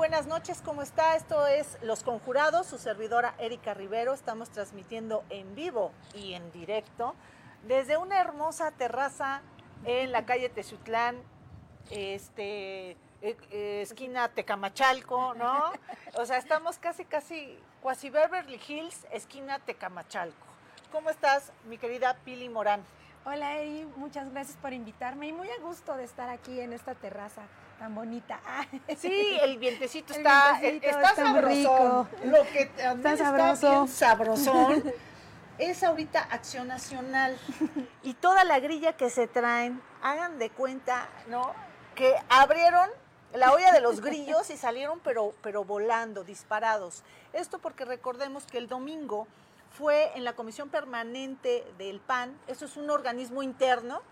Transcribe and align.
Buenas 0.00 0.26
noches, 0.26 0.62
¿cómo 0.64 0.80
está? 0.80 1.14
Esto 1.14 1.46
es 1.46 1.76
Los 1.82 2.02
Conjurados, 2.02 2.66
su 2.66 2.78
servidora 2.78 3.34
Erika 3.38 3.74
Rivero. 3.74 4.14
Estamos 4.14 4.48
transmitiendo 4.48 5.24
en 5.28 5.54
vivo 5.54 5.92
y 6.14 6.32
en 6.32 6.50
directo 6.52 7.14
desde 7.68 7.98
una 7.98 8.18
hermosa 8.18 8.70
terraza 8.70 9.42
en 9.84 10.10
la 10.10 10.24
calle 10.24 10.48
Tezutlán, 10.48 11.22
este, 11.90 12.92
eh, 12.92 12.96
eh, 13.20 13.82
esquina 13.82 14.30
Tecamachalco, 14.30 15.34
¿no? 15.34 15.70
O 16.14 16.24
sea, 16.24 16.38
estamos 16.38 16.78
casi, 16.78 17.04
casi, 17.04 17.58
cuasi 17.82 18.08
Beverly 18.08 18.58
Hills, 18.66 19.06
esquina 19.12 19.58
Tecamachalco. 19.58 20.46
¿Cómo 20.90 21.10
estás, 21.10 21.52
mi 21.68 21.76
querida 21.76 22.16
Pili 22.24 22.48
Morán? 22.48 22.82
Hola 23.26 23.58
Eri, 23.58 23.86
muchas 23.96 24.32
gracias 24.32 24.56
por 24.56 24.72
invitarme 24.72 25.28
y 25.28 25.32
muy 25.34 25.50
a 25.50 25.60
gusto 25.60 25.94
de 25.94 26.04
estar 26.04 26.30
aquí 26.30 26.58
en 26.58 26.72
esta 26.72 26.94
terraza 26.94 27.42
tan 27.80 27.94
bonita. 27.94 28.38
Sí, 28.96 29.38
el 29.40 29.58
vientecito 29.58 30.12
está, 30.12 30.60
está, 30.60 31.14
sabrosón. 31.14 32.08
Lo 32.24 32.42
que 32.52 32.66
también 32.66 33.14
está, 33.14 33.16
sabroso. 33.16 33.86
sabrosón 33.86 34.92
es 35.58 35.82
ahorita 35.82 36.20
Acción 36.20 36.68
Nacional 36.68 37.38
y 38.02 38.12
toda 38.14 38.44
la 38.44 38.60
grilla 38.60 38.92
que 38.92 39.08
se 39.08 39.26
traen, 39.26 39.80
hagan 40.02 40.38
de 40.38 40.50
cuenta, 40.50 41.08
¿no? 41.28 41.54
Que 41.94 42.14
abrieron 42.28 42.90
la 43.32 43.52
olla 43.52 43.72
de 43.72 43.80
los 43.80 44.02
grillos 44.02 44.50
y 44.50 44.58
salieron 44.58 45.00
pero, 45.02 45.32
pero 45.42 45.64
volando, 45.64 46.22
disparados. 46.22 47.02
Esto 47.32 47.60
porque 47.60 47.86
recordemos 47.86 48.44
que 48.44 48.58
el 48.58 48.68
domingo 48.68 49.26
fue 49.70 50.12
en 50.16 50.24
la 50.24 50.34
Comisión 50.34 50.68
Permanente 50.68 51.64
del 51.78 52.00
PAN, 52.00 52.36
eso 52.46 52.66
es 52.66 52.76
un 52.76 52.90
organismo 52.90 53.42
interno 53.42 54.02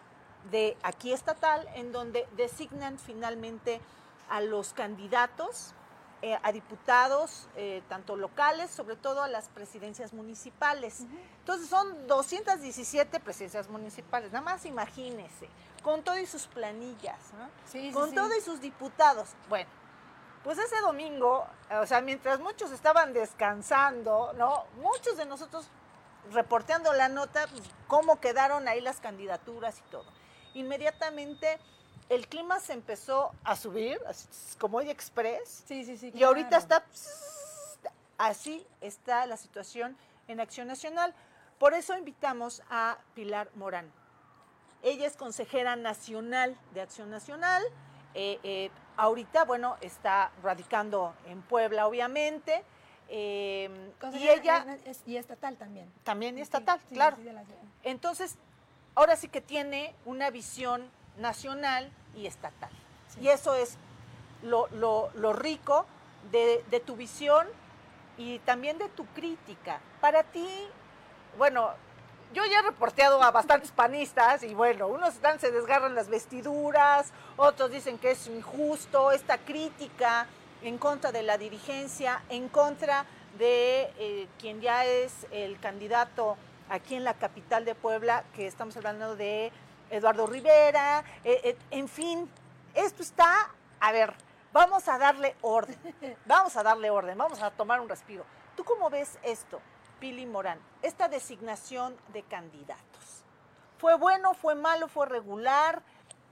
de 0.50 0.77
aquí 0.83 1.12
estatal, 1.12 1.69
en 1.75 1.92
donde 1.92 2.27
designan 2.36 2.98
finalmente 2.98 3.81
a 4.28 4.41
los 4.41 4.72
candidatos 4.72 5.75
eh, 6.20 6.36
a 6.42 6.50
diputados, 6.50 7.47
eh, 7.55 7.80
tanto 7.89 8.17
locales, 8.17 8.72
sobre 8.72 8.97
todo 8.97 9.22
a 9.22 9.28
las 9.28 9.48
presidencias 9.50 10.12
municipales. 10.12 11.06
Entonces 11.39 11.69
son 11.69 12.08
217 12.08 13.20
presidencias 13.20 13.69
municipales, 13.69 14.33
nada 14.33 14.45
más 14.45 14.64
imagínese, 14.64 15.48
con 15.85 16.02
todo 16.02 16.18
y 16.18 16.27
sus 16.27 16.48
planillas, 16.48 17.20
con 17.92 18.12
todo 18.17 18.36
y 18.36 18.41
sus 18.41 18.61
diputados. 18.61 19.29
Bueno, 19.48 19.70
pues 20.42 20.58
ese 20.58 20.80
domingo, 20.80 21.46
o 21.80 21.86
sea, 21.86 22.01
mientras 22.01 22.41
muchos 22.41 22.73
estaban 22.73 23.12
descansando, 23.12 24.33
¿no? 24.36 24.64
Muchos 24.83 25.17
de 25.17 25.24
nosotros 25.24 25.68
reporteando 26.33 26.92
la 26.95 27.08
nota, 27.08 27.46
pues, 27.46 27.62
cómo 27.86 28.18
quedaron 28.18 28.67
ahí 28.67 28.80
las 28.80 28.98
candidaturas 28.98 29.79
y 29.79 29.91
todo. 29.91 30.17
Inmediatamente 30.55 31.59
el 32.09 32.27
clima 32.29 32.59
se 32.61 32.73
empezó 32.73 33.33
a 33.45 33.57
subir, 33.57 34.01
como 34.59 34.79
hoy 34.79 34.91
express. 34.91 35.64
Sí, 35.67 35.85
sí, 35.85 35.97
sí. 35.97 36.11
Y 36.14 36.23
ahorita 36.23 36.57
está, 36.57 36.85
así 38.17 38.67
está 38.81 39.27
la 39.27 39.36
situación 39.36 39.97
en 40.27 40.41
Acción 40.41 40.69
Nacional. 40.69 41.14
Por 41.59 41.75
eso 41.75 41.97
invitamos 41.97 42.63
a 42.70 42.98
Pilar 43.14 43.51
Morán. 43.55 43.91
Ella 44.83 45.07
es 45.07 45.17
consejera 45.17 45.77
nacional 45.77 46.57
de 46.73 46.80
Acción 46.80 47.11
Nacional. 47.11 47.63
Eh, 48.15 48.39
eh, 48.42 48.70
ahorita, 48.97 49.45
bueno, 49.45 49.77
está 49.80 50.30
radicando 50.42 51.15
en 51.27 51.42
Puebla, 51.42 51.86
obviamente. 51.86 52.65
Eh, 53.09 53.92
y 54.13 54.29
ella... 54.29 54.79
y 55.05 55.17
estatal 55.17 55.57
también. 55.57 55.92
También 56.05 56.39
estatal, 56.39 56.80
claro. 56.92 57.17
Entonces, 57.83 58.36
ahora 58.98 59.14
sí 59.14 59.29
que 59.29 59.41
tiene 59.41 59.95
una 60.07 60.29
visión 60.31 60.91
nacional 61.19 61.89
y 62.17 62.27
estatal. 62.27 62.70
Y 63.20 63.29
eso 63.29 63.55
es 63.55 63.77
lo, 64.42 64.67
rico 65.35 65.86
de, 66.33 66.64
de, 66.69 66.81
tu 66.81 66.97
visión 66.97 67.47
y 68.17 68.41
también 68.41 68.77
de 68.77 68.89
tu 68.89 69.07
crítica. 69.07 69.79
Para 70.01 70.25
ti, 70.25 70.48
bueno, 71.39 71.70
yo 72.35 72.45
ya 72.47 72.59
he 72.59 72.63
reporteado 72.63 73.23
a 73.23 73.31
bastantes 73.31 73.70
panistas 73.70 74.42
y 74.42 74.53
bueno, 74.53 74.89
unos 74.89 75.15
están, 75.15 75.39
se 75.39 75.53
desgarran 75.53 75.95
las 75.95 76.09
vestiduras, 76.09 77.13
otros 77.36 77.70
dicen 77.70 77.98
que 77.98 78.11
es 78.11 78.27
injusto 78.27 79.13
esta 79.13 79.39
crítica 79.39 80.27
en 80.61 80.77
contra 80.77 81.13
de 81.13 81.23
la 81.23 81.39
dirigencia, 81.39 82.25
en 82.30 82.48
contra 82.48 83.07
de 83.39 83.92
eh, 83.97 84.27
quien 84.41 84.61
ya 84.61 84.85
es 84.85 85.13
el 85.30 85.61
candidato 85.61 86.36
aquí 86.70 86.95
en 86.95 87.05
la 87.05 87.14
capital 87.14 87.64
de 87.64 87.74
Puebla, 87.74 88.24
que 88.34 88.46
estamos 88.46 88.77
hablando 88.77 89.17
de 89.17 89.52
Eduardo 89.90 90.27
Rivera, 90.27 91.05
eh, 91.24 91.40
eh, 91.45 91.56
en 91.70 91.89
fin, 91.89 92.30
esto 92.74 93.02
está, 93.02 93.51
a 93.80 93.92
ver, 93.92 94.14
vamos 94.52 94.89
a 94.89 94.98
darle 94.98 95.34
orden, 95.40 95.79
vamos 96.27 96.56
a 96.56 96.62
darle 96.62 96.90
orden, 96.90 97.17
vamos 97.17 97.42
a 97.42 97.51
tomar 97.51 97.80
un 97.80 97.89
respiro. 97.89 98.24
¿Tú 98.56 98.64
cómo 98.64 98.90
ves 98.90 99.18
esto? 99.23 99.61
Pili 100.01 100.27
Morán, 100.27 100.61
esta 100.83 101.08
designación 101.08 101.96
de 102.12 102.23
candidatos. 102.23 103.24
¿Fue 103.79 103.95
bueno, 103.95 104.35
fue 104.35 104.55
malo, 104.55 104.89
fue 104.89 105.06
regular? 105.06 105.83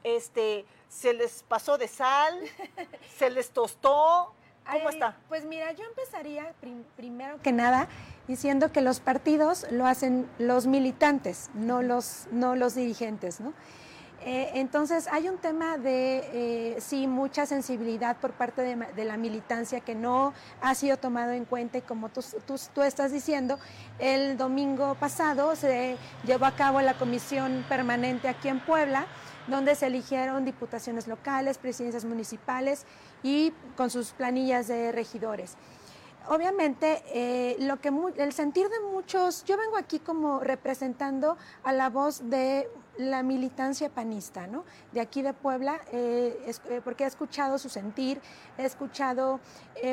Este, 0.03 0.67
¿Se 0.89 1.13
les 1.13 1.43
pasó 1.43 1.79
de 1.79 1.89
sal? 1.89 2.39
¿Se 3.17 3.31
les 3.31 3.51
tostó? 3.51 4.36
¿Cómo 4.71 4.91
está? 4.91 5.17
Pues 5.29 5.45
mira, 5.45 5.73
yo 5.73 5.85
empezaría 5.85 6.53
primero 6.97 7.41
que 7.43 7.53
nada 7.53 7.89
diciendo 8.27 8.73
que 8.73 8.81
los 8.81 9.01
partidos 9.01 9.67
lo 9.71 9.87
hacen 9.87 10.29
los 10.39 10.67
militantes, 10.67 11.51
no 11.55 11.83
los, 11.83 12.27
no 12.33 12.57
los 12.57 12.75
dirigentes, 12.75 13.41
¿no? 13.41 13.53
Eh, 14.29 14.51
entonces 14.55 15.07
hay 15.13 15.29
un 15.29 15.39
tema 15.39 15.79
de, 15.79 16.19
eh, 16.33 16.81
sí, 16.81 17.07
mucha 17.07 17.47
sensibilidad 17.47 18.17
por 18.17 18.33
parte 18.33 18.63
de, 18.63 19.05
la 19.05 19.17
militancia 19.17 19.81
que 19.81 19.95
no 19.95 20.33
ha 20.61 20.75
sido 20.75 20.97
tomado 20.97 21.31
en 21.31 21.45
cuenta 21.45 21.79
y 21.79 21.83
como 21.83 22.09
tú, 22.09 22.25
tú, 22.75 22.83
estás 22.83 23.13
diciendo, 23.13 23.59
el 24.01 24.37
domingo 24.37 24.97
pasado 24.97 25.55
se 25.55 25.97
llevó 26.25 26.47
a 26.47 26.57
cabo 26.57 26.81
la 26.81 26.95
comisión 26.95 27.65
permanente 27.69 28.29
aquí 28.29 28.49
en 28.49 28.59
Puebla, 28.59 29.07
donde 29.47 29.75
se 29.75 29.87
eligieron 29.87 30.45
diputaciones 30.45 31.07
locales, 31.07 31.59
presidencias 31.59 32.05
municipales 32.05 32.85
y 33.23 33.53
con 33.77 33.91
sus 33.91 34.13
planillas 34.13 34.69
de 34.69 34.93
regidores 34.93 35.57
obviamente 36.29 37.03
eh, 37.13 37.57
lo 37.61 37.81
que 37.81 37.93
el 38.17 38.33
sentir 38.33 38.69
de 38.69 38.81
muchos, 38.81 39.45
yo 39.45 39.57
vengo 39.57 39.77
aquí 39.77 39.99
como 39.99 40.41
representando 40.41 41.37
a 41.63 41.73
la 41.73 41.91
voz 41.91 42.29
de 42.29 42.69
la 42.99 43.23
militancia 43.23 43.91
panista, 43.91 44.47
¿no? 44.47 44.65
De 44.93 45.01
aquí 45.01 45.21
de 45.21 45.35
Puebla, 45.35 45.81
eh, 45.93 46.51
eh, 46.71 46.81
porque 46.83 47.05
he 47.05 47.07
escuchado 47.07 47.59
su 47.59 47.69
sentir, 47.69 48.23
he 48.57 48.65
escuchado, 48.65 49.39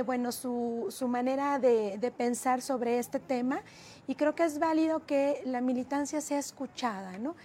bueno, 0.05 0.31
su, 0.31 0.87
su 0.89 1.09
manera 1.09 1.59
de, 1.59 1.97
de, 1.97 2.11
pensar 2.11 2.61
sobre 2.61 2.99
este 2.99 3.19
tema 3.19 3.61
y 4.07 4.15
creo 4.15 4.35
que 4.35 4.45
es 4.45 4.57
válido 4.57 5.05
que 5.05 5.41
la 5.43 5.59
militancia 5.59 6.21
sea 6.21 6.39
escuchada, 6.39 7.17
¿no? 7.17 7.35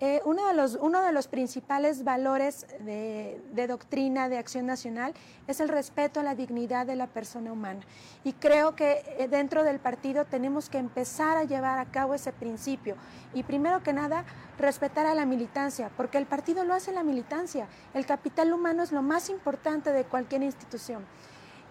Eh, 0.00 0.20
uno, 0.24 0.48
de 0.48 0.54
los, 0.54 0.76
uno 0.80 1.00
de 1.02 1.12
los 1.12 1.28
principales 1.28 2.02
valores 2.02 2.66
de, 2.80 3.40
doctrina 3.68 4.28
de 4.28 4.36
acción 4.36 4.66
nacional 4.66 5.14
es 5.46 5.60
el 5.60 5.68
respeto 5.68 6.18
a 6.18 6.22
la 6.24 6.34
dignidad 6.34 6.86
de 6.86 6.96
la 6.96 7.06
persona 7.06 7.52
humana. 7.52 7.82
Y 8.24 8.32
creo 8.32 8.74
que 8.74 9.04
eh, 9.18 9.28
dentro 9.28 9.62
del 9.62 9.78
partido 9.78 10.24
tenemos 10.24 10.68
que 10.68 10.78
empezar 10.78 11.36
a 11.36 11.44
llevar 11.44 11.78
a 11.78 11.90
cabo 11.90 12.14
ese 12.14 12.32
principio. 12.32 12.96
Y 13.32 13.44
primero 13.44 13.84
que 13.84 13.92
nada, 13.92 14.24
respetar 14.58 15.06
a 15.06 15.14
la 15.14 15.24
militancia, 15.24 15.90
porque 15.96 16.18
el 16.18 16.26
partido 16.26 16.64
lo 16.64 16.74
hace 16.74 16.90
la 16.90 17.04
militancia. 17.04 17.68
El 17.94 18.04
capital 18.04 18.52
humano 18.52 18.82
es 18.82 18.90
lo 18.90 19.02
más 19.02 19.30
importante 19.30 19.92
de 19.92 20.04
cualquier 20.04 20.42
institución. 20.42 21.04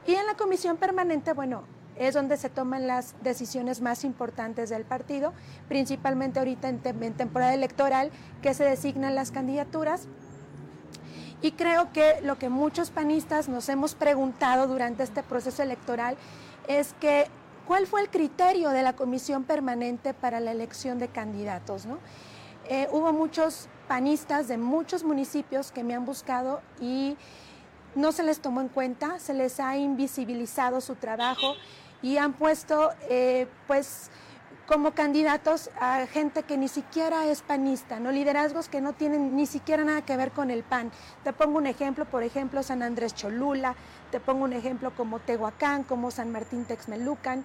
Y 0.07 0.13
en 0.15 0.25
la 0.25 0.35
comisión 0.35 0.77
permanente, 0.77 1.33
bueno, 1.33 1.63
es 2.01 2.15
donde 2.15 2.35
se 2.35 2.49
toman 2.49 2.87
las 2.87 3.13
decisiones 3.21 3.79
más 3.79 4.03
importantes 4.03 4.71
del 4.71 4.85
partido, 4.85 5.33
principalmente 5.67 6.39
ahorita 6.39 6.67
en, 6.67 6.79
temporada 7.13 7.53
electoral, 7.53 8.09
que 8.41 8.55
se 8.55 8.63
designan 8.63 9.13
las 9.13 9.29
candidaturas. 9.29 10.07
Y 11.43 11.51
creo 11.51 11.93
que 11.93 12.19
lo 12.23 12.39
que 12.39 12.49
muchos 12.49 12.89
panistas 12.89 13.49
nos 13.49 13.69
hemos 13.69 13.93
preguntado 13.93 14.65
durante 14.65 15.03
este 15.03 15.21
proceso 15.21 15.61
electoral 15.61 16.17
es 16.67 16.95
que 16.99 17.27
cuál 17.67 17.85
fue 17.85 18.01
el 18.01 18.09
criterio 18.09 18.71
de 18.71 18.81
la 18.81 18.93
comisión 18.93 19.43
permanente 19.43 20.15
para 20.15 20.39
la 20.39 20.51
elección 20.51 20.97
de 20.97 21.07
candidatos. 21.07 21.85
¿no? 21.85 21.99
Eh, 22.67 22.87
hubo 22.91 23.13
muchos 23.13 23.69
panistas 23.87 24.47
de 24.47 24.57
muchos 24.57 25.03
municipios 25.03 25.71
que 25.71 25.83
me 25.83 25.93
han 25.93 26.05
buscado 26.05 26.61
y 26.79 27.15
no 27.93 28.11
se 28.11 28.23
les 28.23 28.39
tomó 28.39 28.61
en 28.61 28.69
cuenta, 28.69 29.19
se 29.19 29.33
les 29.33 29.59
ha 29.59 29.77
invisibilizado 29.77 30.81
su 30.81 30.95
trabajo 30.95 31.55
y 32.01 32.17
han 32.17 32.33
puesto 32.33 32.91
eh, 33.09 33.47
pues 33.67 34.09
como 34.67 34.91
candidatos 34.91 35.69
a 35.79 36.05
gente 36.07 36.43
que 36.43 36.57
ni 36.57 36.69
siquiera 36.69 37.25
es 37.25 37.41
panista, 37.41 37.99
¿no? 37.99 38.11
liderazgos 38.11 38.69
que 38.69 38.79
no 38.79 38.93
tienen 38.93 39.35
ni 39.35 39.45
siquiera 39.45 39.83
nada 39.83 40.01
que 40.03 40.15
ver 40.15 40.31
con 40.31 40.49
el 40.49 40.63
PAN. 40.63 40.91
Te 41.25 41.33
pongo 41.33 41.57
un 41.57 41.67
ejemplo, 41.67 42.05
por 42.05 42.23
ejemplo, 42.23 42.63
San 42.63 42.81
Andrés 42.81 43.13
Cholula, 43.13 43.75
te 44.11 44.21
pongo 44.21 44.45
un 44.45 44.53
ejemplo 44.53 44.95
como 44.95 45.19
Tehuacán, 45.19 45.83
como 45.83 46.09
San 46.09 46.31
Martín 46.31 46.63
Texmelucan, 46.63 47.43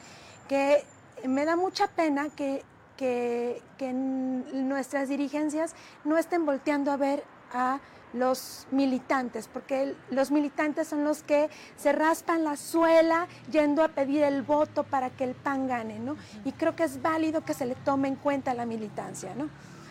que 0.48 0.84
me 1.24 1.44
da 1.44 1.56
mucha 1.56 1.88
pena 1.88 2.28
que, 2.28 2.62
que, 2.96 3.60
que 3.76 3.92
nuestras 3.92 5.08
dirigencias 5.08 5.74
no 6.04 6.18
estén 6.18 6.46
volteando 6.46 6.92
a 6.92 6.96
ver 6.96 7.24
a 7.52 7.80
los 8.18 8.66
militantes, 8.70 9.48
porque 9.48 9.94
los 10.10 10.30
militantes 10.30 10.88
son 10.88 11.04
los 11.04 11.22
que 11.22 11.50
se 11.76 11.92
raspan 11.92 12.44
la 12.44 12.56
suela 12.56 13.28
yendo 13.50 13.82
a 13.82 13.88
pedir 13.88 14.22
el 14.22 14.42
voto 14.42 14.84
para 14.84 15.10
que 15.10 15.24
el 15.24 15.34
PAN 15.34 15.68
gane, 15.68 15.98
¿no? 15.98 16.16
Y 16.44 16.52
creo 16.52 16.74
que 16.74 16.84
es 16.84 17.02
válido 17.02 17.44
que 17.44 17.54
se 17.54 17.66
le 17.66 17.74
tome 17.74 18.08
en 18.08 18.16
cuenta 18.16 18.54
la 18.54 18.66
militancia, 18.66 19.34
¿no? 19.34 19.48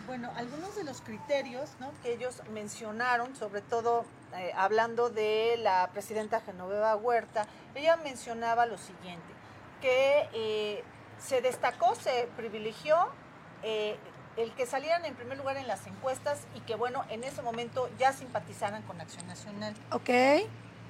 Bueno, 0.08 0.30
algunos 0.36 0.76
de 0.76 0.84
los 0.84 1.02
criterios 1.02 1.72
que 2.04 2.14
ellos 2.14 2.42
mencionaron, 2.54 3.36
sobre 3.36 3.62
todo 3.62 4.06
eh, 4.36 4.52
hablando 4.56 5.10
de 5.10 5.58
la 5.58 5.90
presidenta 5.94 6.42
Genoveva 6.42 6.96
Huerta, 6.96 7.48
ella 7.74 7.98
mencionaba 7.98 8.68
lo 8.68 8.78
siguiente, 8.78 9.26
que 9.82 10.30
eh, 10.34 10.84
se 11.18 11.42
destacó, 11.42 11.96
se 11.96 12.30
privilegió 12.38 12.96
eh, 13.64 13.98
el 14.38 14.52
que 14.54 14.66
salieran 14.66 15.06
en 15.06 15.16
primer 15.16 15.38
lugar 15.38 15.58
en 15.58 15.68
las 15.68 15.88
encuestas 15.88 16.42
y 16.56 16.60
que, 16.62 16.76
bueno, 16.76 17.06
en 17.10 17.24
ese 17.24 17.42
momento 17.42 17.90
ya 17.98 18.14
simpatizaran 18.14 18.82
con 18.84 19.00
Acción 19.00 19.26
Nacional. 19.28 19.74
Ok. 19.92 20.10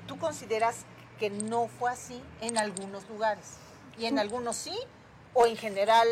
¿Tú 0.07 0.17
consideras 0.17 0.85
que 1.19 1.29
no 1.29 1.67
fue 1.67 1.91
así 1.91 2.21
en 2.41 2.57
algunos 2.57 3.07
lugares? 3.09 3.57
¿Y 3.97 4.05
en 4.05 4.19
algunos 4.19 4.55
sí? 4.55 4.77
¿O 5.33 5.45
en 5.45 5.57
general 5.57 6.07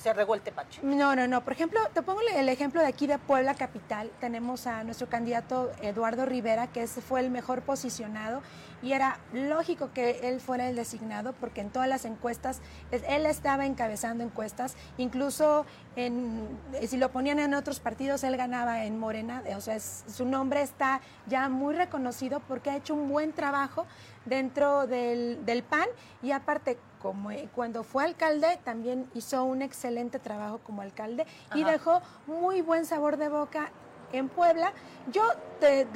se 0.00 0.12
regó 0.12 0.34
el 0.34 0.42
tepache. 0.42 0.80
No, 0.82 1.16
no, 1.16 1.26
no. 1.26 1.42
Por 1.42 1.52
ejemplo, 1.52 1.80
te 1.92 2.02
pongo 2.02 2.20
el 2.20 2.48
ejemplo 2.48 2.80
de 2.80 2.86
aquí 2.86 3.06
de 3.06 3.18
Puebla 3.18 3.54
Capital. 3.54 4.10
Tenemos 4.20 4.66
a 4.66 4.84
nuestro 4.84 5.08
candidato 5.08 5.72
Eduardo 5.82 6.24
Rivera, 6.24 6.68
que 6.68 6.86
fue 6.86 7.20
el 7.20 7.30
mejor 7.30 7.62
posicionado 7.62 8.42
y 8.82 8.92
era 8.92 9.18
lógico 9.32 9.90
que 9.92 10.20
él 10.28 10.40
fuera 10.40 10.68
el 10.68 10.76
designado 10.76 11.32
porque 11.32 11.60
en 11.60 11.70
todas 11.70 11.88
las 11.88 12.04
encuestas, 12.04 12.60
él 12.90 13.26
estaba 13.26 13.66
encabezando 13.66 14.22
encuestas, 14.22 14.76
incluso 14.98 15.66
en, 15.96 16.46
si 16.86 16.96
lo 16.96 17.10
ponían 17.10 17.40
en 17.40 17.54
otros 17.54 17.80
partidos, 17.80 18.22
él 18.22 18.36
ganaba 18.36 18.84
en 18.84 18.98
Morena, 18.98 19.42
o 19.56 19.60
sea, 19.60 19.80
su 19.80 20.24
nombre 20.24 20.62
está 20.62 21.00
ya 21.26 21.48
muy 21.48 21.74
reconocido 21.74 22.40
porque 22.46 22.70
ha 22.70 22.76
hecho 22.76 22.94
un 22.94 23.08
buen 23.08 23.32
trabajo 23.32 23.86
dentro 24.28 24.86
del, 24.86 25.44
del 25.44 25.62
PAN 25.62 25.88
y 26.22 26.32
aparte 26.32 26.78
como 27.00 27.30
eh, 27.30 27.48
cuando 27.54 27.84
fue 27.84 28.04
alcalde 28.04 28.58
también 28.64 29.08
hizo 29.14 29.44
un 29.44 29.62
excelente 29.62 30.18
trabajo 30.18 30.58
como 30.58 30.82
alcalde 30.82 31.26
y 31.54 31.64
dejó 31.64 32.00
muy 32.26 32.60
buen 32.60 32.84
sabor 32.84 33.16
de 33.16 33.28
boca 33.28 33.70
en 34.12 34.28
Puebla. 34.28 34.72
Yo 35.12 35.22
te, 35.60 35.86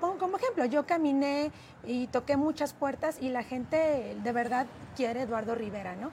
pongo 0.00 0.18
como 0.18 0.36
ejemplo, 0.36 0.64
yo 0.66 0.86
caminé 0.86 1.50
y 1.84 2.06
toqué 2.08 2.36
muchas 2.36 2.72
puertas 2.72 3.18
y 3.20 3.28
la 3.28 3.42
gente 3.42 4.16
de 4.22 4.32
verdad 4.32 4.66
quiere 4.96 5.22
Eduardo 5.22 5.54
Rivera, 5.54 5.96
¿no? 5.96 6.10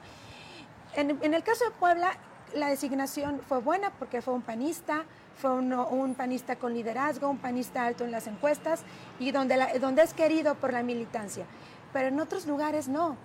En, 0.95 1.33
el 1.33 1.43
caso 1.43 1.65
de 1.65 1.71
Puebla, 1.71 2.17
la 2.55 2.69
designación 2.69 3.41
fue 3.47 3.59
buena 3.59 3.91
porque 3.99 4.21
fue 4.21 4.33
un 4.33 4.41
panista, 4.41 5.05
fue 5.35 5.51
un 5.51 6.15
panista 6.15 6.55
con 6.57 6.73
liderazgo, 6.73 7.29
un 7.29 7.37
panista 7.37 7.85
alto 7.85 8.03
en 8.03 8.11
las 8.11 8.27
encuestas 8.27 8.81
y 9.19 9.31
donde, 9.31 9.79
donde 9.79 10.01
es 10.01 10.13
querido 10.13 10.55
por 10.55 10.73
la 10.73 10.81
militancia. 10.81 11.45
Pero 11.93 12.09
en 12.09 12.19
otros 12.19 12.45
lugares 12.45 12.87
no. 12.87 13.17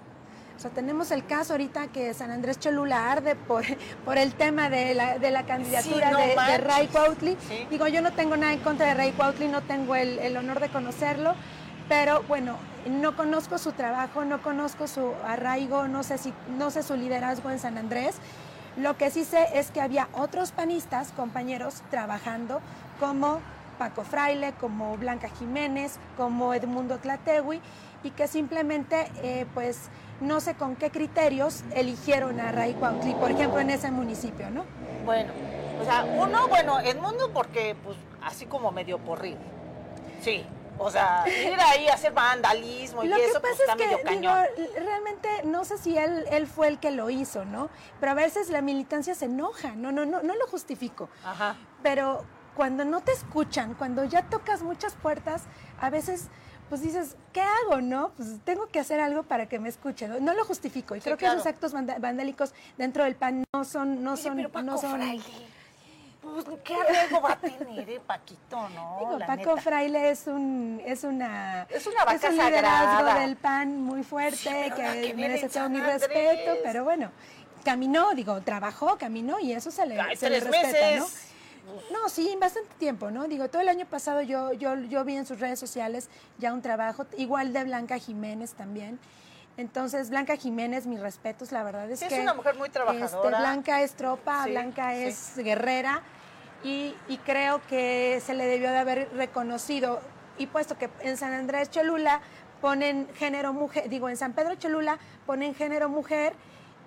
O 0.56 0.60
sea, 0.60 0.70
tenemos 0.70 1.10
el 1.10 1.26
caso 1.26 1.54
ahorita 1.54 1.88
que 1.88 2.14
San 2.14 2.30
Andrés 2.30 2.60
Cholula 2.60 3.10
arde 3.10 3.34
por, 3.34 3.64
por 4.04 4.18
el 4.18 4.34
tema 4.34 4.70
de 4.70 4.94
la, 4.94 5.18
de 5.18 5.30
la 5.30 5.44
candidatura 5.44 6.10
de, 6.16 6.58
Ray 6.58 6.86
Cuautli. 6.88 7.36
Digo, 7.70 7.88
yo 7.88 8.00
no 8.00 8.12
tengo 8.12 8.36
nada 8.36 8.52
en 8.52 8.60
contra 8.60 8.86
de 8.86 8.94
Ray 8.94 9.12
Cuautli, 9.12 9.48
no 9.48 9.62
tengo 9.62 9.96
el, 9.96 10.18
el, 10.20 10.36
honor 10.36 10.60
de 10.60 10.68
conocerlo, 10.68 11.34
pero 11.88 12.22
bueno, 12.24 12.56
no 12.86 13.16
conozco 13.16 13.58
su 13.58 13.72
trabajo, 13.72 14.24
no 14.24 14.42
conozco 14.42 14.86
su 14.86 15.12
arraigo, 15.26 15.88
no 15.88 16.04
sé, 16.04 16.18
si, 16.18 16.32
no 16.56 16.70
sé 16.70 16.82
su 16.84 16.94
liderazgo 16.94 17.50
en 17.50 17.58
San 17.58 17.76
Andrés. 17.76 18.16
Lo 18.76 18.96
que 18.96 19.10
sí 19.10 19.24
sé 19.24 19.46
es 19.54 19.70
que 19.70 19.80
había 19.80 20.08
otros 20.12 20.52
panistas, 20.52 21.12
compañeros, 21.12 21.82
trabajando 21.90 22.60
como 23.00 23.40
Paco 23.78 24.04
Fraile, 24.04 24.52
como 24.60 24.96
Blanca 24.96 25.28
Jiménez, 25.28 25.96
como 26.16 26.54
Edmundo 26.54 26.98
Tlategui, 26.98 27.60
y 28.04 28.10
que 28.10 28.28
simplemente, 28.28 29.10
eh, 29.22 29.46
pues, 29.54 29.88
no 30.20 30.40
sé 30.40 30.54
con 30.54 30.76
qué 30.76 30.90
criterios 30.90 31.64
eligieron 31.74 32.38
a 32.38 32.52
Ray 32.52 32.74
Cuautli, 32.74 33.14
por 33.14 33.30
ejemplo, 33.30 33.58
en 33.58 33.70
ese 33.70 33.90
municipio, 33.90 34.50
¿no? 34.50 34.64
Bueno, 35.04 35.32
o 35.80 35.84
sea, 35.84 36.04
uno, 36.04 36.46
bueno, 36.48 36.78
Edmundo 36.80 37.32
porque, 37.32 37.74
pues, 37.82 37.96
así 38.22 38.46
como 38.46 38.70
medio 38.70 38.98
porrido. 38.98 39.38
Sí, 40.20 40.46
o 40.78 40.90
sea, 40.90 41.24
ir 41.28 41.58
ahí 41.60 41.88
a 41.88 41.94
hacer 41.94 42.12
vandalismo 42.12 43.04
y 43.04 43.12
eso, 43.12 43.40
pues 43.40 43.58
está 43.58 43.74
medio 43.76 44.00
cañón. 44.02 44.44
realmente 44.76 45.28
no 45.44 45.64
sé 45.64 45.78
si 45.78 45.96
él, 45.96 46.24
él 46.30 46.46
fue 46.46 46.68
el 46.68 46.78
que 46.78 46.90
lo 46.90 47.10
hizo, 47.10 47.44
¿no? 47.44 47.70
Pero 48.00 48.12
a 48.12 48.14
veces 48.14 48.50
la 48.50 48.60
militancia 48.60 49.14
se 49.14 49.26
enoja, 49.26 49.74
no, 49.76 49.92
no, 49.92 50.04
no, 50.04 50.22
no 50.22 50.34
lo 50.34 50.46
justifico. 50.46 51.08
Ajá. 51.24 51.56
Pero 51.82 52.24
cuando 52.54 52.84
no 52.84 53.00
te 53.02 53.12
escuchan, 53.12 53.74
cuando 53.74 54.04
ya 54.04 54.22
tocas 54.22 54.62
muchas 54.62 54.94
puertas, 54.94 55.44
a 55.80 55.90
veces 55.90 56.28
pues 56.74 56.82
dices, 56.82 57.16
¿qué 57.32 57.40
hago, 57.40 57.80
no? 57.80 58.10
Pues 58.16 58.40
tengo 58.44 58.66
que 58.66 58.80
hacer 58.80 58.98
algo 58.98 59.22
para 59.22 59.46
que 59.46 59.60
me 59.60 59.68
escuchen. 59.68 60.24
No, 60.24 60.34
lo 60.34 60.44
justifico 60.44 60.96
y 60.96 61.00
creo 61.00 61.16
que 61.16 61.24
esos 61.24 61.46
actos 61.46 61.72
vandálicos 61.72 62.52
dentro 62.76 63.04
del 63.04 63.14
PAN 63.14 63.44
no 63.54 63.64
son, 63.64 64.02
no 64.02 64.16
son, 64.16 64.42
no 64.42 64.76
son. 64.76 65.00
pues, 66.20 66.44
¿qué 66.64 66.74
arreglo 66.74 67.20
va 67.20 67.34
a 67.34 67.38
tener, 67.38 67.88
eh, 67.88 68.00
Paquito, 68.04 68.68
no? 68.70 68.96
Digo, 68.98 69.18
Paco 69.24 69.56
Fraile 69.58 70.10
es 70.10 70.26
un, 70.26 70.82
es 70.84 71.04
una, 71.04 71.62
es 71.70 71.86
una 71.86 72.04
vaca 72.06 72.16
es 72.16 72.24
un 72.24 72.44
liderazgo 72.44 73.20
del 73.20 73.36
PAN 73.36 73.80
muy 73.80 74.02
fuerte 74.02 74.72
que 74.74 75.14
merece 75.14 75.48
todo 75.48 75.68
mi 75.68 75.80
respeto, 75.80 76.56
pero 76.64 76.82
bueno, 76.82 77.12
caminó, 77.64 78.14
digo, 78.14 78.40
trabajó, 78.40 78.98
caminó 78.98 79.38
y 79.38 79.52
eso 79.52 79.70
se 79.70 79.86
le, 79.86 80.16
se 80.16 80.28
le 80.28 80.40
respeta, 80.40 80.96
¿no? 80.96 81.06
No, 81.92 82.08
sí, 82.08 82.36
bastante 82.40 82.74
tiempo, 82.76 83.10
¿no? 83.10 83.26
Digo, 83.26 83.48
todo 83.48 83.62
el 83.62 83.68
año 83.68 83.86
pasado 83.86 84.22
yo, 84.22 84.52
yo, 84.52 84.76
yo 84.76 85.04
vi 85.04 85.16
en 85.16 85.26
sus 85.26 85.40
redes 85.40 85.58
sociales 85.58 86.08
ya 86.38 86.52
un 86.52 86.62
trabajo, 86.62 87.06
igual 87.16 87.52
de 87.52 87.64
Blanca 87.64 87.98
Jiménez 87.98 88.54
también. 88.54 88.98
Entonces, 89.56 90.10
Blanca 90.10 90.36
Jiménez, 90.36 90.86
mis 90.86 91.00
respetos, 91.00 91.52
la 91.52 91.62
verdad 91.62 91.90
es 91.90 92.00
que... 92.00 92.06
Es 92.06 92.22
una 92.22 92.34
mujer 92.34 92.56
muy 92.56 92.66
este, 92.66 92.80
trabajadora. 92.80 93.38
Blanca 93.38 93.82
es 93.82 93.94
tropa, 93.94 94.46
Blanca 94.46 94.94
es 94.94 95.36
guerrera 95.36 96.02
y, 96.64 96.94
y, 97.08 97.18
creo 97.18 97.60
que 97.68 98.20
se 98.24 98.34
le 98.34 98.46
debió 98.46 98.70
de 98.70 98.78
haber 98.78 99.08
reconocido. 99.14 100.00
Y 100.38 100.46
puesto 100.48 100.76
que 100.76 100.90
en 101.00 101.16
San 101.16 101.32
Andrés 101.32 101.70
Cholula 101.70 102.20
ponen 102.60 103.08
género 103.14 103.52
mujer, 103.52 103.88
digo, 103.88 104.08
en 104.08 104.16
San 104.16 104.32
Pedro 104.32 104.54
Cholula 104.56 104.98
ponen 105.26 105.54
género 105.54 105.88
mujer 105.88 106.34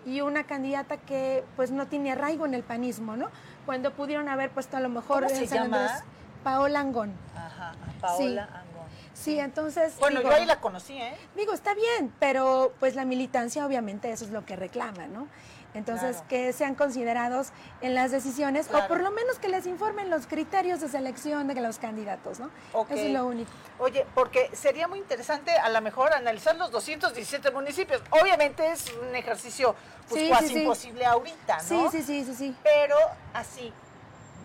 y 0.05 0.21
una 0.21 0.45
candidata 0.45 0.97
que 0.97 1.43
pues 1.55 1.71
no 1.71 1.87
tiene 1.87 2.11
arraigo 2.11 2.45
en 2.45 2.53
el 2.53 2.63
panismo, 2.63 3.15
¿no? 3.15 3.29
Cuando 3.67 3.91
pudieron 3.91 4.29
haber 4.29 4.49
puesto 4.49 4.77
a 4.77 4.79
lo 4.79 4.89
mejor 4.89 5.27
¿Cómo 5.27 5.35
se 5.35 5.45
llama? 5.45 6.03
Paola 6.43 6.79
Angón. 6.79 7.13
Ajá, 7.35 7.73
Paola 7.99 8.43
Angón. 8.45 8.87
Sí, 9.13 9.37
entonces. 9.37 9.95
Bueno, 9.99 10.21
yo 10.21 10.31
ahí 10.31 10.45
la 10.45 10.61
conocí, 10.61 10.93
¿eh? 10.93 11.13
Digo, 11.35 11.53
está 11.53 11.73
bien, 11.73 12.13
pero 12.17 12.73
pues 12.79 12.95
la 12.95 13.03
militancia, 13.03 13.65
obviamente, 13.65 14.09
eso 14.09 14.23
es 14.23 14.31
lo 14.31 14.45
que 14.45 14.55
reclama, 14.55 15.07
¿no? 15.07 15.27
Entonces, 15.73 16.23
que 16.27 16.53
sean 16.53 16.75
considerados 16.75 17.49
en 17.81 17.93
las 17.93 18.11
decisiones, 18.11 18.69
o 18.73 18.87
por 18.87 19.01
lo 19.01 19.11
menos 19.11 19.37
que 19.37 19.47
les 19.47 19.67
informen 19.67 20.09
los 20.09 20.25
criterios 20.25 20.79
de 20.81 20.87
selección 20.87 21.47
de 21.47 21.55
los 21.61 21.77
candidatos, 21.77 22.39
¿no? 22.39 22.49
Eso 22.71 22.93
es 22.93 23.11
lo 23.11 23.25
único. 23.25 23.51
Oye, 23.79 24.05
porque 24.15 24.49
sería 24.53 24.87
muy 24.87 24.99
interesante 24.99 25.51
a 25.51 25.69
lo 25.69 25.81
mejor 25.81 26.13
analizar 26.13 26.55
los 26.55 26.71
217 26.71 27.51
municipios. 27.51 28.01
Obviamente 28.09 28.71
es 28.71 28.91
un 28.93 29.15
ejercicio 29.15 29.75
pues 30.09 30.29
casi 30.29 30.59
imposible 30.59 31.05
ahorita, 31.05 31.57
¿no? 31.57 31.91
Sí, 31.91 31.97
sí, 31.97 32.03
sí, 32.03 32.25
sí, 32.25 32.35
sí. 32.35 32.55
Pero 32.63 32.97
así, 33.33 33.71